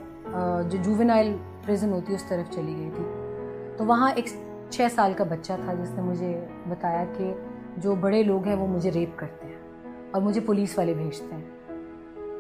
جو 0.71 0.79
جوونائل 0.83 1.37
پریزن 1.65 1.93
ہوتی 1.93 2.13
ہے، 2.13 2.17
اس 2.17 2.25
طرف 2.29 2.53
چلی 2.55 2.75
گئی 2.77 2.91
تھی۔ 2.97 3.05
تو 3.77 3.85
وہاں 3.87 4.11
ایک 4.17 4.29
چھ 4.73 4.87
سال 4.95 5.13
کا 5.17 5.25
بچہ 5.25 5.53
تھا 5.65 5.73
جس 5.75 5.91
نے 5.91 6.03
مجھے 6.03 6.47
بتایا 6.69 7.05
کہ 7.17 7.33
جو 7.77 7.95
بڑے 7.95 8.23
لوگ 8.23 8.47
ہیں 8.47 8.57
وہ 8.57 8.67
مجھے 8.67 8.91
ریپ 8.91 9.19
کرتے 9.19 9.47
ہیں 9.47 9.57
اور 10.11 10.23
مجھے 10.23 10.41
پولیس 10.41 10.79
والے 10.79 10.95
بھیجتے 10.95 11.35
ہیں۔ 11.35 11.43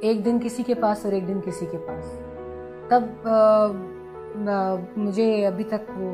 ایک 0.00 0.24
دن 0.24 0.38
کسی 0.42 0.62
کے 0.62 0.74
پاس 0.74 1.04
اور 1.04 1.12
ایک 1.12 1.28
دن 1.28 1.40
کسی 1.44 1.66
کے 1.70 1.78
پاس۔ 1.78 2.04
تب 2.88 3.28
مجھے 4.96 5.46
ابھی 5.46 5.64
تک 5.64 5.90
وہ 5.96 6.10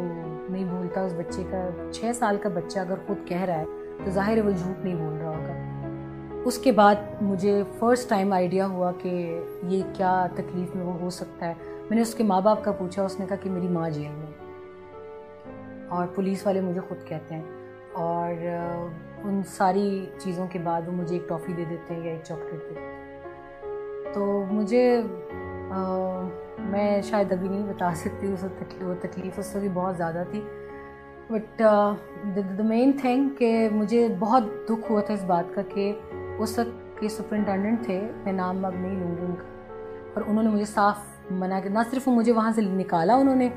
نہیں 0.48 0.64
بھولتا 0.64 1.04
اس 1.04 1.14
بچے 1.16 1.42
کا۔ 1.50 1.68
چھ 1.92 2.10
سال 2.14 2.36
کا 2.42 2.48
بچہ 2.54 2.78
اگر 2.78 2.94
خود 3.06 3.26
کہہ 3.26 3.42
رہا 3.42 3.58
ہے 3.58 3.64
تو 4.04 4.10
ظاہر 4.10 4.36
ہے 4.36 4.42
وہ 4.42 4.50
جھوٹ 4.50 4.84
نہیں 4.84 4.94
بول 4.94 5.16
رہا 5.20 5.28
ہوگا۔ 5.28 6.42
اس 6.44 6.58
کے 6.58 6.72
بعد 6.72 6.94
مجھے 7.20 7.62
فرسٹ 7.78 8.08
ٹائم 8.10 8.32
آئیڈیا 8.32 8.66
ہوا 8.66 8.92
کہ 8.98 9.40
یہ 9.62 9.82
کیا 9.92 10.26
تکلیف 10.34 10.74
میں 10.76 10.84
وہ 10.84 10.92
ہو 11.00 11.10
سکتا 11.10 11.46
ہے۔ 11.46 11.54
میں 11.88 11.96
نے 11.96 12.02
اس 12.02 12.14
کے 12.14 12.24
ماں 12.24 12.40
باپ 12.40 12.64
کا 12.64 12.72
پوچھا، 12.72 13.04
اس 13.04 13.18
نے 13.20 13.26
کہا 13.28 13.36
کہ 13.36 13.50
میری 13.50 13.68
ماں 13.68 13.90
جیل 13.90 14.12
میں 14.18 14.26
اور 15.88 16.06
پولیس 16.14 16.46
والے 16.46 16.60
مجھے 16.60 16.80
خود 16.88 17.04
کہتے 17.04 17.34
ہیں 17.34 17.42
اور 17.92 18.32
ان 19.24 19.42
ساری 19.46 20.06
چیزوں 20.18 20.46
کے 20.46 20.58
بعد 20.58 20.82
وہ 20.86 20.92
مجھے 20.92 21.16
ایک 21.16 21.28
ٹافی 21.28 21.52
دے 21.52 21.64
دیتے 21.70 21.94
ہیں 21.94 22.04
یا 22.04 22.10
ایک 22.10 22.20
چاکلیٹ 22.24 22.62
دے 22.62 22.68
دیتے 22.68 22.80
ہیں۔ 22.80 24.14
تو 24.14 24.44
مجھے 24.50 25.02
میں 26.58 27.02
شاید 27.02 27.32
ابھی 27.32 27.48
نہیں 27.48 27.62
بتا 27.62 27.94
سکتی 27.94 28.32
اس 28.32 28.44
وقت 28.44 28.82
وہ 28.82 28.94
تکلیف 29.00 29.38
اس 29.38 29.46
سے 29.46 29.58
بھی 29.58 29.68
بہت 29.74 29.96
زیادہ 29.96 30.22
تھی۔ 30.30 30.40
بٹ 31.30 31.58
دا 31.58 32.62
مین 32.64 32.92
تھنگ 33.00 33.28
کہ 33.28 33.68
مجھے 33.72 34.08
بہت 34.18 34.44
دکھ 34.64 34.92
ہوا 34.92 35.00
تھا 35.00 35.14
اس 35.14 35.24
بات 35.24 35.44
کا 35.54 35.62
کہ 35.62 35.98
اس 36.38 36.58
وقت 36.58 37.00
کے 37.00 37.08
سپرنٹینڈنٹ 37.08 37.84
تھے، 37.84 38.00
میں 38.24 38.32
نام 38.32 38.64
اب 38.64 38.74
نہیں 38.74 39.00
لوں 39.00 39.16
گی 39.16 39.24
ان 39.24 39.34
کا۔ 39.38 39.74
اور 40.14 40.22
انہوں 40.26 40.42
نے 40.42 40.50
مجھے 40.50 40.64
صاف 40.64 40.98
منع 41.30 41.60
کیا، 41.60 41.72
نہ 41.72 41.78
صرف 41.90 42.08
مجھے 42.08 42.32
وہاں 42.32 42.52
سے 42.52 42.60
نکالا، 42.60 43.14
انہوں 43.14 43.36
نے 43.36 43.48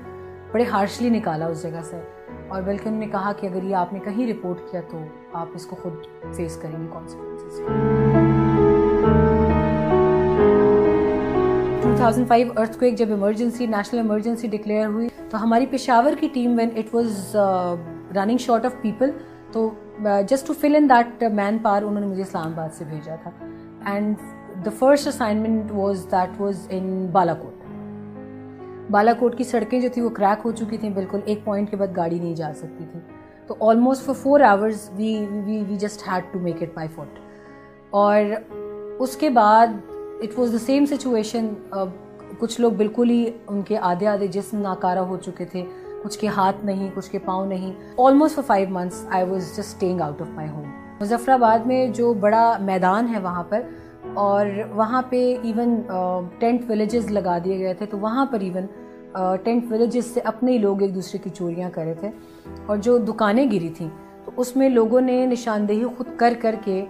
بڑے 0.52 0.64
ہارشلی 0.64 1.10
نکالا 1.10 1.46
اس 1.46 1.62
جگہ 1.62 1.82
سے۔ 1.84 2.02
اور 2.48 2.62
بلکہ 2.62 2.88
انہوں 2.88 3.00
نے 3.00 3.08
کہا 3.08 3.32
کہ 3.38 3.48
اگر 3.48 3.64
یہ 3.64 3.76
آپ 3.76 3.94
نے 3.94 4.00
کہیں 4.00 4.28
رپورٹ 4.28 4.72
کیا 4.72 4.82
تو 4.92 4.98
آپ 5.34 5.48
اس 5.54 5.66
کو 5.66 5.76
خود 5.76 5.94
فیس 6.36 6.58
کریں 6.58 6.82
گے 6.82 6.88
consequences 6.94 7.60
two 11.84 11.94
thousand 11.98 12.28
five 12.28 12.48
earth 12.58 12.80
کو 12.80 12.86
ایک 12.86 12.96
جب 12.96 13.10
ایمرجنسی 13.10 13.66
نیشنل 13.66 14.00
ایمرجنسی 14.00 14.48
ڈکلیئر 14.48 14.88
ہوئی 14.88 15.10
تو 15.30 15.44
ہماری 15.44 15.66
پشاور 15.66 16.12
کی 16.20 16.28
team 16.34 16.58
when 16.58 16.70
it 16.76 16.96
was 16.96 17.36
running 18.16 18.38
short 18.38 18.66
of 18.66 18.72
people 18.82 19.12
تو 19.52 19.70
just 20.28 20.48
to 20.48 20.54
fill 20.54 20.76
in 20.76 20.90
that 20.90 21.24
manpower 21.58 21.82
انہوں 21.82 22.00
نے 22.00 22.08
مجھے 22.08 22.22
اسلام 22.22 22.48
آباد 22.48 22.70
سے 22.74 22.86
بھیجا 22.86 23.16
تھا۔ 23.16 23.32
And 23.86 24.16
the 24.66 24.70
first 24.80 25.08
assignment 25.08 25.72
was 25.72 26.06
that 26.12 26.42
was 26.42 26.68
in 26.70 27.08
Balakot 27.34 27.61
بالا 28.92 29.14
کوٹ 29.20 29.38
کی 29.38 29.44
سڑکیں 29.44 29.80
جو 29.80 29.90
تھیں 29.94 30.04
وہ 30.04 30.10
کریک 30.10 30.46
ہو 30.46 30.52
چکی 30.52 30.78
تھیں، 30.78 30.90
بالکل 30.90 31.20
ایک 31.26 31.44
پوائنٹ 31.46 31.70
کے 31.70 31.76
بعد 31.78 31.96
گاڑی 31.96 32.20
نہیں 32.20 32.36
جا 32.36 32.52
سکتی 32.56 32.86
تھی۔ 32.92 33.00
تو 33.48 33.56
almost 33.68 34.06
for 34.06 34.14
four 34.14 34.42
hours 34.42 34.90
we 34.96 35.14
we 35.46 35.64
we 35.68 35.76
just 35.76 36.08
had 36.08 36.32
to 36.34 36.40
make 36.40 36.62
it 36.62 36.76
by 36.76 36.88
foot 36.96 37.20
اور 37.92 38.22
اس 39.00 39.16
کے 39.18 39.30
بعد 39.30 39.68
it 40.22 40.38
was 40.40 40.54
the 40.54 40.58
same 40.58 40.86
situation 40.86 41.54
کچھ 42.40 42.60
لوگ 42.62 42.72
بالکل 42.72 43.10
ہی 43.10 43.26
ان 43.48 43.62
کے 43.62 43.78
آدھے 43.82 44.08
آدھے 44.08 44.28
جسم 44.28 44.58
ناکارہ 44.62 45.00
ہو 45.00 45.18
چکے 45.18 45.46
تھے۔ 45.46 45.64
کچھ 46.04 46.18
کے 46.20 46.28
ہاتھ 46.28 46.66
نہیں، 46.66 46.90
کچھ 46.94 47.10
کے 47.12 47.20
پاؤں 47.26 47.46
نہیں۔ 47.46 47.74
Almost 47.98 48.36
for 48.36 48.44
five 48.48 48.70
months 48.70 49.06
I 49.12 49.30
was 49.30 49.50
just 49.50 49.60
staying 49.60 50.02
out 50.02 50.22
of 50.22 50.30
my 50.36 50.50
home 50.50 50.64
Muzaffarabad 51.32 51.66
میں 51.66 51.86
جو 51.90 52.14
بڑا 52.20 52.54
میدان 52.62 53.08
ہے 53.14 53.20
وہاں 53.20 53.44
پر، 53.50 53.62
اور 54.14 54.46
وہاں 54.76 55.02
پہ 55.10 55.18
ایون 55.44 55.82
ٹینٹ 56.40 56.70
ولیجز 56.70 57.12
لگا 57.12 57.38
دیے 57.46 57.58
گئے 57.60 57.74
تھے۔ 57.74 57.86
تو 57.86 57.98
وہاں 58.00 58.26
پر 58.26 58.40
ایون 58.40 58.66
ٹینٹ 59.44 59.72
ولیجز 59.72 60.06
سے 60.06 60.20
اپنے 60.20 60.52
ہی 60.52 60.58
لوگ 60.58 60.82
ایک 60.82 60.96
دوسرے 60.96 61.18
کی 61.18 61.30
چوریاں 61.30 61.70
کر 61.74 61.84
رہے 61.84 61.94
تھے۔ 61.94 62.10
اور 62.66 62.78
جو 62.78 62.98
دکانیں 62.98 63.46
گری 63.52 63.70
تھیں، 63.70 63.90
تو 64.26 64.32
اس 64.38 64.56
میں 64.56 64.70
لوگوں 64.70 65.02
نے 65.02 65.26
نشاندہی 65.26 65.84
خود 65.98 66.08
کر 66.18 66.34
کر 66.42 66.56
کے 66.64 66.86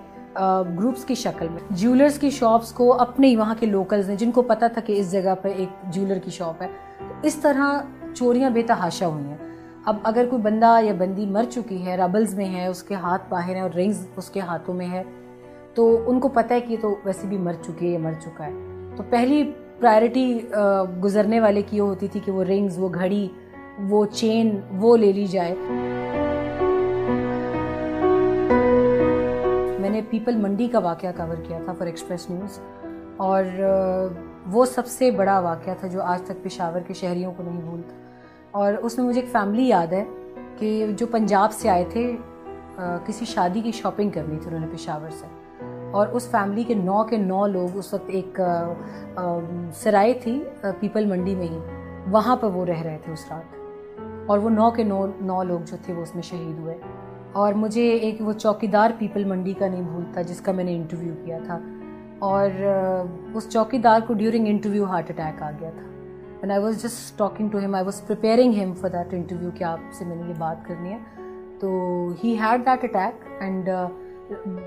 گروپس 0.80 1.06
کی 1.06 1.16
شکل 1.16 1.48
میں، 1.52 1.60
جیولرز 1.70 2.20
کی 2.20 2.30
شاپس 2.30 2.72
کو 2.72 2.94
اپنے 2.94 3.28
ہی 3.28 3.36
وہاں 3.36 3.56
کے 3.60 3.66
لوکلز 3.66 4.10
نے، 4.10 4.16
جن 4.16 4.32
کو 4.32 4.42
پتہ 4.42 4.66
تھا 4.74 4.82
کہ 4.82 5.00
اس 5.00 5.12
جگہ 5.12 5.36
پہ 5.42 5.50
ایک 5.56 5.92
جیولر 5.92 6.18
کی 6.18 6.32
شاپ 6.32 6.62
ہے 6.62 6.68
اس 7.24 7.36
طرح 7.36 7.80
چوریاں 8.14 8.50
بے 8.50 8.62
تحاشا 8.62 9.08
ہوئی 9.08 9.24
ہیں۔ 9.24 9.38
اب 9.86 9.98
اگر 10.04 10.26
کوئی 10.30 10.42
بندہ 10.42 10.78
یا 10.84 10.94
بندی 10.98 11.26
مر 11.26 11.44
چکی 11.50 11.86
ہے، 11.86 11.96
ربلز 11.98 12.34
میں 12.34 12.56
ہے، 12.56 12.66
اس 12.68 12.84
کے 12.84 12.96
ہاتھ 12.96 13.22
باہر 13.30 13.56
ہیں 13.56 13.62
اور 13.62 13.70
رنگز 13.70 14.08
اس 14.16 14.30
کے 14.30 14.40
ہاتھوں 14.40 14.76
میں 14.76 14.88
ہے، 14.88 15.04
تو 15.74 16.04
ان 16.08 16.20
کو 16.20 16.28
پتہ 16.28 16.54
ہے 16.54 16.62
کہ 16.62 16.76
تو 16.82 16.96
ویسے 17.06 17.28
بھی 17.28 17.38
مر 17.38 17.54
چکی 17.62 17.88
ہے 17.88 17.92
یا 17.92 18.00
مر 18.00 18.14
چکا 18.22 18.46
ہے۔ 18.46 18.52
تو 18.96 19.04
پہلی 19.10 19.52
پرائرٹی 19.82 20.40
گزرنے 21.04 21.40
والے 21.40 21.62
کی 21.62 21.80
ہوتی 21.80 22.08
تھی 22.08 22.20
کہ 22.26 22.32
وہ 22.32 22.44
رنگز 22.44 22.78
وہ 22.78 22.90
گھڑی، 22.94 23.28
وہ 23.90 24.06
چین 24.06 24.60
وہ 24.72 24.98
لے 24.98 25.12
لی 25.12 25.26
جائے۔ 25.28 25.56
میں 29.80 29.90
نے 29.90 30.02
پیپل 30.10 30.36
منڈی 30.36 30.68
کا 30.68 30.80
واقعہ 30.80 31.10
کور 31.18 31.36
کیا 31.36 31.60
تھا 31.66 31.74
فار 31.74 31.88
ایکسپریس 31.88 32.30
نیوز 32.30 32.60
اور 33.18 33.44
وہ 34.48 34.66
سب 34.66 34.88
سے 34.88 35.12
بڑا 35.12 35.40
واقعہ 35.40 35.74
تھا 35.80 35.88
جو 35.88 36.04
آج 36.04 36.22
تک 36.22 36.44
پشاور 36.44 36.82
کے 36.82 36.94
شہریوں 36.94 37.34
کو 37.38 37.44
نہیں 37.44 37.62
بھولتا۔ 37.62 37.96
اور 38.52 38.74
اس 38.74 38.98
میں 38.98 39.06
مجھے 39.08 39.22
ایک 39.22 39.32
فیملی 39.32 39.68
یاد 39.68 39.88
ہے 39.88 40.04
کہ 40.58 40.88
جو 40.98 41.06
پنجاب 41.08 41.54
سے 41.54 41.70
آئے 41.70 41.86
تھے 41.90 42.18
کسی 43.06 43.26
شادی 43.26 43.62
کی 43.62 43.72
شاپنگ 43.72 44.10
کرنی 44.10 44.38
تھی 44.42 44.52
انہوں 44.52 44.68
نے 44.68 44.76
پشاور 44.76 45.10
سے۔ 45.10 45.41
اور 45.92 46.08
اس 46.08 46.28
فیملی 46.32 46.64
کے 46.64 46.74
نو 46.74 47.04
کے 47.04 47.18
نو 47.18 47.48
لوگ 47.48 47.78
اس 47.78 47.94
وقت 47.94 48.10
ایک 48.10 48.40
سرائے 49.74 50.14
تھی 50.14 50.44
پیپل 50.80 51.06
منڈی 51.06 51.36
میں 51.36 51.48
ہی۔ 51.48 51.60
وہاں 52.12 52.36
پر 52.36 52.48
وہ 52.48 52.66
رہ 52.66 52.82
رہے 52.82 52.98
تھے 53.04 53.14
اس 53.14 53.26
رات۔ 53.32 53.56
اور 54.26 54.38
وہ 54.38 54.50
نو 54.50 54.72
کے 54.72 54.84
نو 54.84 55.06
نو 55.22 55.44
لوگ 55.44 55.60
جو 55.66 55.78
تھے 55.86 55.94
وہ 55.94 56.02
اس 56.02 56.16
میں 56.16 56.24
شہید 56.24 56.60
ہوئے۔ 56.60 56.78
اور 57.32 57.54
مجھے 57.54 57.90
ایک 57.90 58.16
وہ 58.20 58.34
چوکی 58.34 58.68
دار 58.68 58.92
پیپل 59.00 59.24
منڈی 59.24 59.54
کا 59.54 59.68
نہیں 59.68 59.82
بھولتا 59.82 60.22
جس 60.22 60.42
کا 60.42 60.52
میں 60.52 60.64
نے 60.64 60.76
انٹرویو 60.76 61.14
کیا 61.26 61.38
تھا۔ 61.46 61.60
اور 62.20 62.50
اس 63.34 63.50
چوکی 63.50 63.78
دار 63.78 64.00
کو 64.08 64.14
ڈیورنگ 64.14 64.48
انٹرویو 64.48 64.84
ہارٹ 64.84 65.10
اٹیک 65.10 65.42
آ 65.42 65.52
گیا 65.60 65.70
تھا۔ 65.70 65.88
And 66.40 66.52
I 66.52 66.64
was 66.64 66.84
just 66.84 67.18
talking 67.18 67.50
to 67.50 67.58
him 67.58 67.76
I 67.76 67.86
was 67.86 68.08
preparing 68.08 68.54
him 68.54 68.74
for 68.74 68.90
that 68.90 69.14
interview 69.14 69.50
کہ 69.56 69.64
آپ 69.64 69.80
سے 69.92 70.06
میں 70.06 70.16
نے 70.16 70.24
یہ 70.28 70.34
بات 70.38 70.68
کرنی 70.68 70.92
ہے۔ 70.92 70.98
تو 71.60 71.78
he 72.24 72.38
had 72.40 72.60
that 72.60 72.84
attack 72.84 73.42
and 73.42 73.70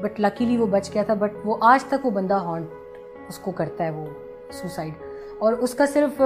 but 0.00 0.20
luckily 0.20 0.56
وہ 0.56 0.66
بچ 0.66 0.90
گیا 0.94 1.02
تھا 1.02 1.14
بٹ 1.14 1.36
وہ 1.44 1.56
آج 1.60 1.84
تک 1.84 2.06
وہ 2.06 2.10
بندہ 2.10 2.34
ہانٹ 2.34 2.98
اس 3.28 3.38
کو 3.38 3.50
کرتا 3.50 3.84
ہے، 3.84 3.90
وہ 3.90 4.06
سوسائڈ 4.52 4.92
اور 5.38 5.52
اس 5.52 5.74
کا 5.74 5.86
صرف 5.86 6.20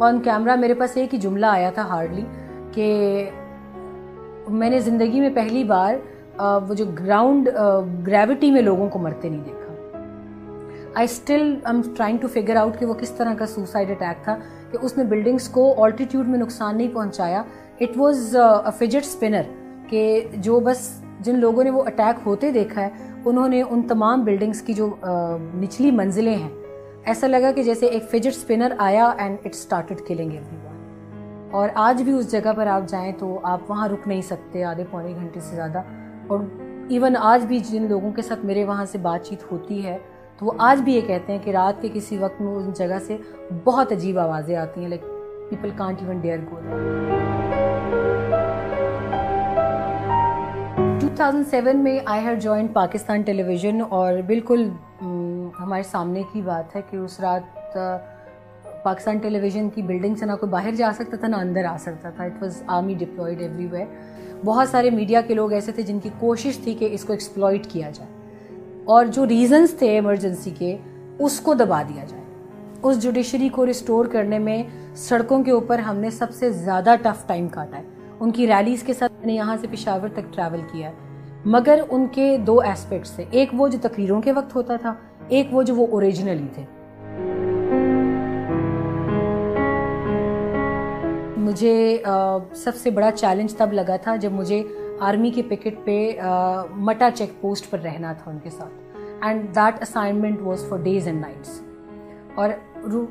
آن 0.00 0.20
کیمرہ 0.20 0.56
میرے 0.56 0.74
پاس 0.74 0.96
ایک 0.96 1.14
ہی 1.14 1.18
جملہ 1.20 1.46
آیا 1.46 1.70
تھا 1.70 1.84
ہارڈلی 1.88 2.24
کہ 2.72 3.30
میں 4.48 4.70
نے 4.70 4.80
زندگی 4.80 5.20
میں 5.20 5.30
پہلی 5.34 5.64
بار 5.64 5.94
وہ 6.68 6.74
جو 6.74 6.84
گراؤنڈ 6.98 7.48
گریوٹی 8.06 8.50
میں 8.50 8.62
لوگوں 8.62 8.88
کو 8.88 8.98
مرتے 8.98 9.28
نہیں 9.28 9.44
دیکھا۔ 9.44 9.60
I 10.94 11.04
still 11.04 11.54
am 11.64 11.80
trying 11.96 12.18
to 12.18 12.28
figure 12.28 12.56
out 12.56 12.78
کہ 12.78 12.86
وہ 12.86 12.94
کس 12.94 13.10
طرح 13.10 13.34
کا 13.34 13.46
سوسائڈ 13.46 13.90
اٹیک 13.90 14.24
تھا، 14.24 14.36
کہ 14.70 14.78
اس 14.82 14.96
نے 14.98 15.04
بلڈنگس 15.04 15.48
کو 15.48 15.72
آلٹیٹیوڈ 15.82 16.28
میں 16.28 16.38
نقصان 16.38 16.76
نہیں 16.76 16.94
پہنچایا۔ 16.94 17.42
It 17.80 17.96
was 17.96 18.36
a 18.36 18.70
fidget 18.78 19.06
spinner 19.06 19.42
کہ 19.88 20.20
جو 20.36 20.60
بس 20.60 20.90
جن 21.24 21.38
لوگوں 21.40 21.64
نے 21.64 21.70
وہ 21.70 21.82
اٹیک 21.86 22.26
ہوتے 22.26 22.50
دیکھا 22.50 22.80
ہے، 22.80 22.88
انہوں 23.24 23.48
نے 23.48 23.62
ان 23.62 23.82
تمام 23.82 24.24
بلڈنگس 24.24 24.60
کی 24.62 24.72
جو 24.72 24.88
نچلی 25.54 25.90
منزلیں 25.90 26.34
ہیں، 26.34 26.48
ایسا 27.04 27.26
لگا 27.26 27.50
کہ 27.52 27.62
جیسے 27.62 27.86
ایک 27.86 28.10
فجٹ 28.10 28.26
اسپنر 28.26 28.74
آیا 28.78 29.10
and 29.18 29.36
it 29.44 29.54
started 29.54 30.00
killing 30.06 30.30
everyone 30.56 31.50
اور 31.52 31.68
آج 31.74 32.02
بھی 32.02 32.12
اس 32.12 32.30
جگہ 32.32 32.52
پر 32.56 32.66
آپ 32.66 32.88
جائیں 32.88 33.12
تو 33.18 33.38
آپ 33.42 33.70
وہاں 33.70 33.88
رک 33.88 34.08
نہیں 34.08 34.22
سکتے 34.22 34.64
آدھے 34.64 34.84
پونے 34.90 35.12
گھنٹے 35.14 35.40
سے 35.40 35.54
زیادہ۔ 35.56 35.82
اور 36.26 36.40
ایون 36.88 37.16
آج 37.16 37.44
بھی 37.46 37.58
جن 37.58 37.86
لوگوں 37.88 38.12
کے 38.12 38.22
ساتھ 38.22 38.44
میرے 38.46 38.64
وہاں 38.64 38.84
سے 38.84 38.98
بات 38.98 39.24
چیت 39.26 39.52
ہوتی 39.52 39.84
ہے، 39.86 39.96
تو 40.38 40.46
وہ 40.46 40.52
آج 40.58 40.80
بھی 40.80 40.94
یہ 40.94 41.00
کہتے 41.06 41.32
ہیں 41.32 41.38
کہ 41.44 41.50
رات 41.50 41.82
کے 41.82 41.88
کسی 41.92 42.18
وقت 42.18 42.40
میں 42.42 42.54
اس 42.54 42.78
جگہ 42.78 42.98
سے 43.06 43.16
بہت 43.64 43.92
عجیب 43.92 44.18
آوازیں 44.18 44.56
آتی 44.56 44.80
ہیں 44.80 44.88
like 44.88 45.04
people 45.50 45.70
can't 45.76 46.02
even 46.02 46.20
dare 46.20 46.38
go 46.50 46.60
2007 51.04 51.74
میں 51.74 52.00
I 52.04 52.24
had 52.24 52.42
join 52.42 52.66
Pakistan 52.66 53.22
television 53.42 53.80
اور 53.88 54.14
بالکل 54.26 54.68
ہمارے 55.60 55.82
سامنے 55.82 56.22
کی 56.32 56.42
بات 56.42 56.76
ہے 56.76 56.80
کہ 56.90 56.96
اس 56.96 57.20
رات 57.20 57.78
پاکستان 58.82 59.18
ٹیلی 59.18 59.40
ویژن 59.40 59.70
کی 59.70 59.82
بلڈنگ 59.82 60.14
سے 60.14 60.26
نہ 60.26 60.32
کوئی 60.40 60.50
باہر 60.50 60.74
جا 60.74 60.90
سکتا 60.94 61.16
تھا، 61.16 61.28
نہ 61.28 61.36
اندر 61.36 61.64
آ 61.64 61.76
سکتا 61.80 62.10
تھا۔ 62.10 62.24
It 62.24 62.42
was 62.42 62.62
army 62.66 62.94
deployed 62.94 63.40
every 63.42 63.66
way 63.66 63.84
بہت 64.44 64.68
سارے 64.68 64.90
میڈیا 64.90 65.20
کے 65.20 65.34
لوگ 65.34 65.52
ایسے 65.52 65.72
تھے 65.72 65.82
جن 65.82 65.98
کی 65.98 66.08
کوشش 66.18 66.58
تھی 66.58 66.74
کہ 66.74 66.88
اس 66.92 67.04
کو 67.04 67.12
ایکسپلائٹ 67.12 67.66
کیا 67.66 67.90
جائے۔ 67.90 68.10
اور 68.84 69.04
جو 69.04 69.26
ریزنس 69.28 69.74
تھے 69.78 69.88
ایمرجنسی 69.88 70.50
کے، 70.58 70.76
اس 71.18 71.40
کو 71.40 71.54
دبا 71.54 71.82
دیا 71.88 72.04
جائے۔ 72.08 72.22
اس 72.82 73.02
جوڈیشری 73.02 73.48
کو 73.48 73.66
ریسٹور 73.66 74.06
کرنے 74.06 74.38
میں 74.38 74.62
سڑکوں 74.94 75.42
کے 75.44 75.50
اوپر 75.50 75.78
ہم 75.78 75.96
نے 75.96 76.10
سب 76.10 76.26
سے 76.34 76.50
زیادہ 76.50 76.94
ٹف 77.02 77.26
ٹائم 77.26 77.48
کاٹا 77.48 77.78
ہے۔ 77.78 77.93
ان 78.24 78.30
کی 78.30 78.46
ریلیز 78.46 78.82
کے 78.82 78.92
ساتھ 78.94 79.12
میں 79.12 79.26
نے 79.26 79.32
یہاں 79.32 79.56
سے 79.60 79.66
پشاور 79.70 80.08
تک 80.08 80.32
ٹریول 80.34 80.60
کیا 80.72 80.88
ہے۔ 80.88 80.94
مگر 81.44 81.80
ان 81.90 82.06
کے 82.12 82.36
دو 82.46 82.60
ایسپیکٹس 82.60 83.10
تھے۔ 83.10 83.24
ایک 83.30 83.48
وہ 83.52 83.68
جو 83.68 83.78
تقریروں 83.82 84.20
کے 84.22 84.32
وقت 84.32 84.54
ہوتا 84.54 84.76
تھا، 84.76 84.94
ایک 85.28 85.48
وہ 85.50 85.62
جو 85.62 85.74
وہ 85.74 85.86
اوریجنلی 85.90 86.46
تھے۔ 86.54 86.62
مجھے 91.36 92.02
سب 92.54 92.76
سے 92.76 92.90
بڑا 92.90 93.10
چیلنج 93.10 93.56
تب 93.56 93.72
لگا 93.72 93.96
تھا 93.96 94.16
جب 94.16 94.32
مجھے 94.32 94.62
آرمی 95.00 95.30
کے 95.30 95.42
پکٹ 95.42 95.84
پہ 95.84 96.10
مٹا 96.76 97.08
چیک 97.14 97.40
پوسٹ 97.40 97.70
پر 97.70 97.78
رہنا 97.78 98.12
تھا 98.12 98.30
ان 98.30 98.38
کے 98.42 98.50
ساتھ۔ 98.50 98.98
And 99.20 99.54
that 99.56 99.82
assignment 99.82 100.40
was 100.40 100.68
for 100.68 100.78
days 100.78 101.06
and 101.06 101.20
nights 101.20 101.60
اور 102.34 102.48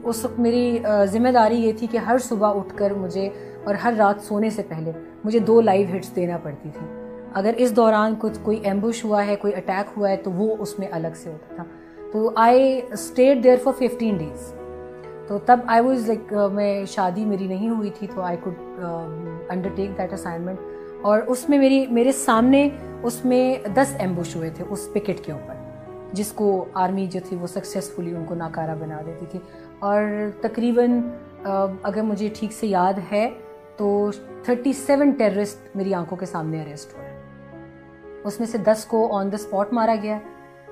اس 0.04 0.26
وقت 0.26 0.40
میری 0.40 0.78
ذمہ 1.06 1.30
داری 1.30 1.56
یہ 1.56 1.72
تھی 1.78 1.88
کہ 1.88 1.98
ہر 1.98 2.18
صبح 2.18 2.54
اٹھ 2.56 2.78
کر 2.78 2.94
مجھے 2.94 3.30
اور 3.64 3.76
ہر 3.76 3.94
رات 3.98 4.24
سونے 4.24 4.50
سے 4.50 4.62
پہلے 4.68 4.92
مجھے 5.26 5.40
دو 5.40 5.62
لائیو 5.62 5.88
ہٹس 5.96 6.16
دینا 6.16 6.38
پڑتی 6.38 6.70
تھی 6.78 6.86
اگر 7.34 7.54
اس 7.58 7.76
دوران 7.76 8.14
کچھ 8.20 8.40
کوئی 8.44 8.58
ایمبوش 8.64 9.04
ہوا 9.06 9.26
ہے، 9.28 9.36
کوئی 9.36 9.56
اٹیک 9.56 9.98
ہوا 9.98 10.10
ہے، 10.10 10.18
تو 10.18 10.32
وہ 10.32 10.56
اس 10.60 10.80
میں 10.80 10.88
الگ 10.92 11.16
سے 11.16 11.32
ہوتا 11.32 11.56
تھا۔ 11.56 11.64
تو 12.12 12.30
I 12.36 12.82
stayed 12.92 13.44
there 13.44 13.58
for 13.64 13.74
fifteen 13.74 14.18
days 14.18 14.54
تو 15.28 15.38
تب 15.46 15.60
آئی 15.68 15.82
واز 15.82 16.08
لائک 16.08 16.34
میں 16.54 16.86
شادی 16.86 17.26
میری 17.26 17.48
نہیں 17.48 17.70
ہوئی 17.70 17.90
تھی، 17.90 18.08
تو 18.16 18.22
I 18.22 18.38
could 18.44 18.54
undertake 19.76 19.98
that 19.98 20.14
assignment 20.14 20.60
اور 21.02 21.22
اس 21.28 21.50
میں 21.50 21.58
میری 21.58 21.86
میرے 21.90 22.12
سامنے 22.12 22.70
اس 23.04 23.24
میں 23.26 23.68
دس 23.76 23.96
ایمبوش 24.00 24.36
ہوئے 24.36 24.50
تھے 24.50 24.64
اس 24.70 24.88
پکٹ 24.94 25.24
کے 25.26 25.32
اوپر، 25.32 25.54
جس 26.14 26.32
کو 26.32 26.66
آرمی 26.74 27.06
جو 27.06 27.20
تھی 27.26 27.38
وہ 27.38 27.48
سکسیزفلی 27.48 28.16
ان 28.16 28.26
کو 28.26 28.36
ناکارہ 28.36 28.76
بنا 28.80 29.02
دیتی 29.06 29.26
تھی۔ 29.32 29.40
اور 29.80 30.04
تقریباً 30.42 31.02
اگر 31.84 32.02
مجھے 32.02 32.30
ٹھیک 32.34 32.54
سے 32.54 32.68
یاد 32.68 32.94
ہے 33.12 33.30
تو 33.78 34.12
تھرٹی 34.44 34.74
سیون 34.74 35.12
ٹیررسٹ 35.12 35.76
میری 35.76 35.94
آنکھوں 35.94 36.18
کے 36.18 36.26
سامنے 36.26 36.62
اریسٹ 36.62 36.98
ہوئے۔ 36.98 37.22
اس 38.24 38.40
میں 38.40 38.48
سے 38.48 38.58
دس 38.58 38.86
کو 38.86 39.18
آن 39.18 39.32
دا 39.32 39.36
اسپاٹ 39.36 39.74
مارا 39.74 39.96
گیا، 40.02 40.20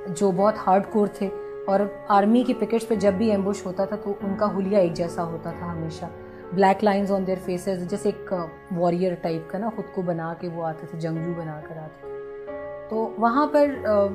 جو 0.08 0.31
بہت 0.31 0.53
ہارڈ 0.67 0.84
کور 0.91 1.08
تھے۔ 1.08 1.29
اور 1.67 1.79
آرمی 2.08 2.43
کی 2.43 2.53
پکٹس 2.53 2.88
پہ 2.88 2.96
جب 2.96 3.13
بھی 3.13 3.31
ایمبوش 3.31 3.65
ہوتا 3.65 3.86
تھا 3.86 3.96
تو 3.96 4.13
ان 4.22 4.36
کا 4.38 4.58
حلیہ 4.58 4.77
ایک 4.77 4.93
جیسا 4.93 5.24
ہوتا 5.24 5.51
تھا 5.60 5.72
ہمیشہ۔ 5.72 6.05
Black 6.53 6.84
lines 6.84 7.12
on 7.12 7.27
their 7.27 7.38
faces 7.46 7.89
جیسے 7.89 8.10
ایک 8.10 8.34
واریئر 8.75 9.13
ٹائپ 9.22 9.51
کا 9.51 9.58
نا، 9.58 9.70
خود 9.75 9.96
کو 9.96 10.01
بنا 10.01 10.34
کے 10.39 10.50
وہ 10.53 10.65
آتے 10.65 10.88
تھے، 10.88 11.00
جنگجو 11.00 11.34
بنا 11.38 11.62
کر 11.70 11.77
آتے 11.77 12.01
تھے۔ 12.01 12.08
تو 12.89 13.13
وہاں 13.17 13.48
پر 13.48 13.65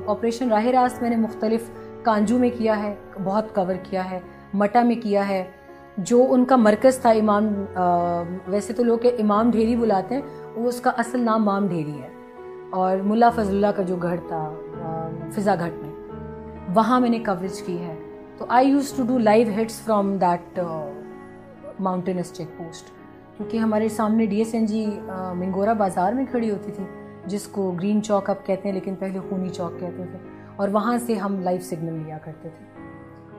آپریشن 0.05 0.49
راہ 0.49 0.65
راست 0.65 1.01
میں 1.01 1.09
نے 1.09 1.15
مختلف 1.15 1.63
کانجو 2.03 2.37
میں 2.37 2.49
کیا 2.57 2.83
ہے، 2.83 2.95
بہت 3.23 3.55
کور 3.55 3.75
کیا 3.83 4.11
ہے، 4.11 4.19
مٹا 4.53 4.81
میں 4.81 4.95
کیا 4.95 5.29
ہے۔ 5.29 5.43
جو 5.97 6.25
ان 6.29 6.45
کا 6.45 6.55
مرکز 6.55 6.99
تھا 6.99 7.09
امام 7.09 7.47
ویسے 8.47 8.73
تو 8.73 8.83
لوگ 8.83 9.05
امام 9.05 9.51
ڈھیری 9.51 9.75
بلاتے 9.75 10.15
ہیں، 10.15 10.21
وہ 10.55 10.67
اس 10.67 10.81
کا 10.81 10.91
اصل 10.97 11.19
نام 11.19 11.45
مام 11.45 11.67
ڈھیری 11.67 12.01
ہے۔ 12.01 12.07
اور 12.69 12.97
ملا 12.97 13.29
فضل 13.29 13.55
اللہ 13.55 13.67
کا 13.67 13.83
جو 13.83 13.95
گھر 13.95 14.15
تھا 14.27 14.53
فضا 15.31 15.55
گھٹ 15.55 15.71
میں، 15.73 15.93
وہاں 16.75 16.99
میں 16.99 17.09
نے 17.09 17.19
کوریج 17.19 17.61
کی 17.61 17.77
ہے۔ 17.79 17.95
تو 18.37 18.45
I 18.49 18.69
used 18.69 18.91
to 18.91 19.03
do 19.03 19.17
live 19.17 19.47
hits 19.61 19.79
from 19.79 20.17
that 20.17 20.59
mountains 21.79 22.33
check 22.33 22.57
post 22.57 22.85
کیونکہ 23.37 23.57
ہمارے 23.57 23.89
سامنے 23.89 24.25
D 24.25 24.37
S 24.37 24.53
N 24.53 24.65
G 24.65 24.99
Mingora 25.35 25.73
بازار 25.73 26.13
میں 26.13 26.25
کھڑی 26.31 26.51
ہوتی 26.51 26.71
تھی، 26.71 26.83
جس 27.25 27.47
کو 27.47 27.71
گرین 27.71 28.03
چوک 28.03 28.29
اب 28.29 28.45
کہتے 28.45 28.67
ہیں، 28.67 28.73
لیکن 28.73 28.95
پہلے 28.95 29.19
خونی 29.29 29.49
چوک 29.49 29.79
کہتے 29.79 30.03
تھے۔ 30.11 30.17
اور 30.55 30.69
وہاں 30.69 30.97
سے 30.97 31.13
ہم 31.13 31.41
لائیو 31.41 31.61
سگنل 31.61 31.93
لیا 31.93 32.17
کرتے 32.17 32.49
تھے۔ 32.57 32.76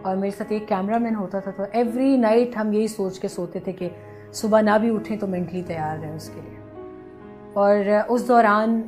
اور 0.08 0.16
میرے 0.16 0.30
ساتھ 0.30 0.52
ایک 0.52 0.68
کیمرہ 0.68 0.98
مین 0.98 1.14
ہوتا 1.14 1.38
تھا 1.38 1.50
تو 1.50 1.62
ایوری 1.72 2.16
نائٹ 2.16 2.56
ہم 2.56 2.72
یہی 2.72 2.88
سوچ 2.88 3.20
کے 3.20 3.28
سوتے 3.28 3.58
تھے 3.58 3.72
کہ 3.72 3.88
صبح 4.32 4.60
نہ 4.60 4.78
بھی 4.80 4.94
اٹھیں 4.94 5.16
تو 5.16 5.26
مینٹلی 5.26 5.62
تیار 5.62 5.96
رہیں 6.02 6.14
اس 6.14 6.30
کے 6.34 6.40
لیے۔ 6.44 6.58
اور 7.52 7.76
اس 8.08 8.28
دوران 8.28 8.82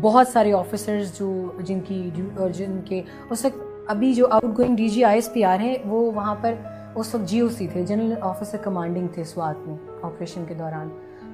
بہت 0.00 0.28
سارے 0.28 0.52
آفیسرز 0.52 1.18
جو، 1.18 1.52
جن 1.60 1.80
کی 1.80 2.10
اور 2.38 2.50
جن 2.50 2.80
کے، 2.84 3.02
اس 3.30 3.44
وقت 3.44 3.58
ابھی 3.86 4.14
جو 4.14 4.26
outgoing 4.58 4.76
D 4.76 4.88
G 4.88 5.04
I 5.04 5.14
S 5.14 5.32
P 5.32 5.44
R 5.44 5.58
ہیں، 5.58 5.74
وہ 5.84 6.12
وہاں 6.12 6.34
پر 6.40 6.54
اس 6.94 7.14
وقت 7.14 7.28
جی 7.28 7.40
او 7.40 7.48
سی 7.48 7.66
تھے، 7.66 7.82
جنرل 7.82 8.14
آفیسر 8.20 8.58
کمانڈنگ 8.62 9.08
تھے 9.08 9.24
سوات 9.24 9.68
میں 9.68 9.76
آپریشن 10.02 10.44
کے 10.48 10.54
دوران۔ 10.54 10.88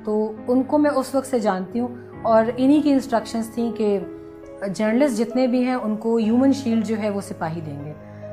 تو 0.04 0.32
ان 0.48 0.62
کو 0.62 0.78
میں 0.78 0.90
اس 0.90 1.14
وقت 1.14 1.26
سے 1.26 1.38
جانتی 1.38 1.80
ہوں 1.80 1.88
اور 2.22 2.44
انہی 2.56 2.82
کی 2.82 2.92
انسٹرکشنز 2.92 3.50
تھیں 3.54 3.72
کہ 3.72 3.98
جرنلسٹ 4.74 5.18
جتنے 5.18 5.46
بھی 5.46 5.64
ہیں، 5.64 5.74
ان 5.74 5.96
کو 5.96 6.16
ہیومن 6.16 6.52
شیلڈ 6.52 6.86
جو 6.86 6.96
ہے 7.02 7.10
وہ 7.10 7.20
سپاہی 7.20 7.60
دیں 7.66 7.84
گے۔ 7.84 7.92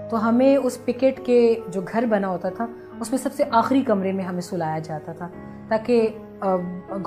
تو 0.09 0.27
ہمیں 0.27 0.55
اس 0.57 0.77
پکٹ 0.85 1.19
کے 1.25 1.39
جو 1.67 1.81
گھر 1.93 2.05
بنا 2.09 2.27
ہوتا 2.27 2.49
تھا، 2.49 2.65
اس 2.99 3.11
میں 3.11 3.19
سب 3.19 3.33
سے 3.33 3.43
آخری 3.51 3.81
کمرے 3.81 4.11
میں 4.11 4.23
ہمیں 4.23 4.41
سلایا 4.41 4.79
جاتا 4.79 5.13
تھا، 5.13 5.27
تاکہ 5.67 6.07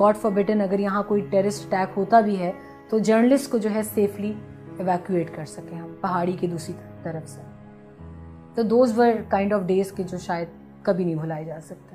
گاڈ 0.00 0.16
فار 0.16 0.30
بٹن 0.30 0.60
اگر 0.60 0.78
یہاں 0.78 1.02
کوئی 1.02 1.20
ٹیرسٹ 1.30 1.66
اٹیک 1.66 1.98
ہوتا 1.98 2.20
بھی 2.20 2.38
ہے، 2.38 2.52
تو 2.88 2.98
جرنلسٹ 2.98 3.50
کو 3.50 3.58
جو 3.58 3.70
ہے 3.74 3.82
سیفلی 3.94 4.32
ایویکویٹ 4.78 5.34
کر 5.34 5.44
سکیں 5.44 5.78
ہم، 5.78 5.92
پہاڑی 6.00 6.32
کی 6.32 6.46
دوسری 6.46 6.74
طرف 7.02 7.28
سے۔ 7.28 7.40
تو 8.54 8.62
those 8.62 8.98
were 8.98 9.12
kind 9.28 9.52
of 9.52 9.62
days 9.66 9.92
کے 9.92 10.02
جو 10.02 10.18
شاید 10.18 10.48
کبھی 10.82 11.04
نہیں 11.04 11.14
بھلائے 11.14 11.44
جا 11.44 11.58
سکتے۔ 11.60 11.91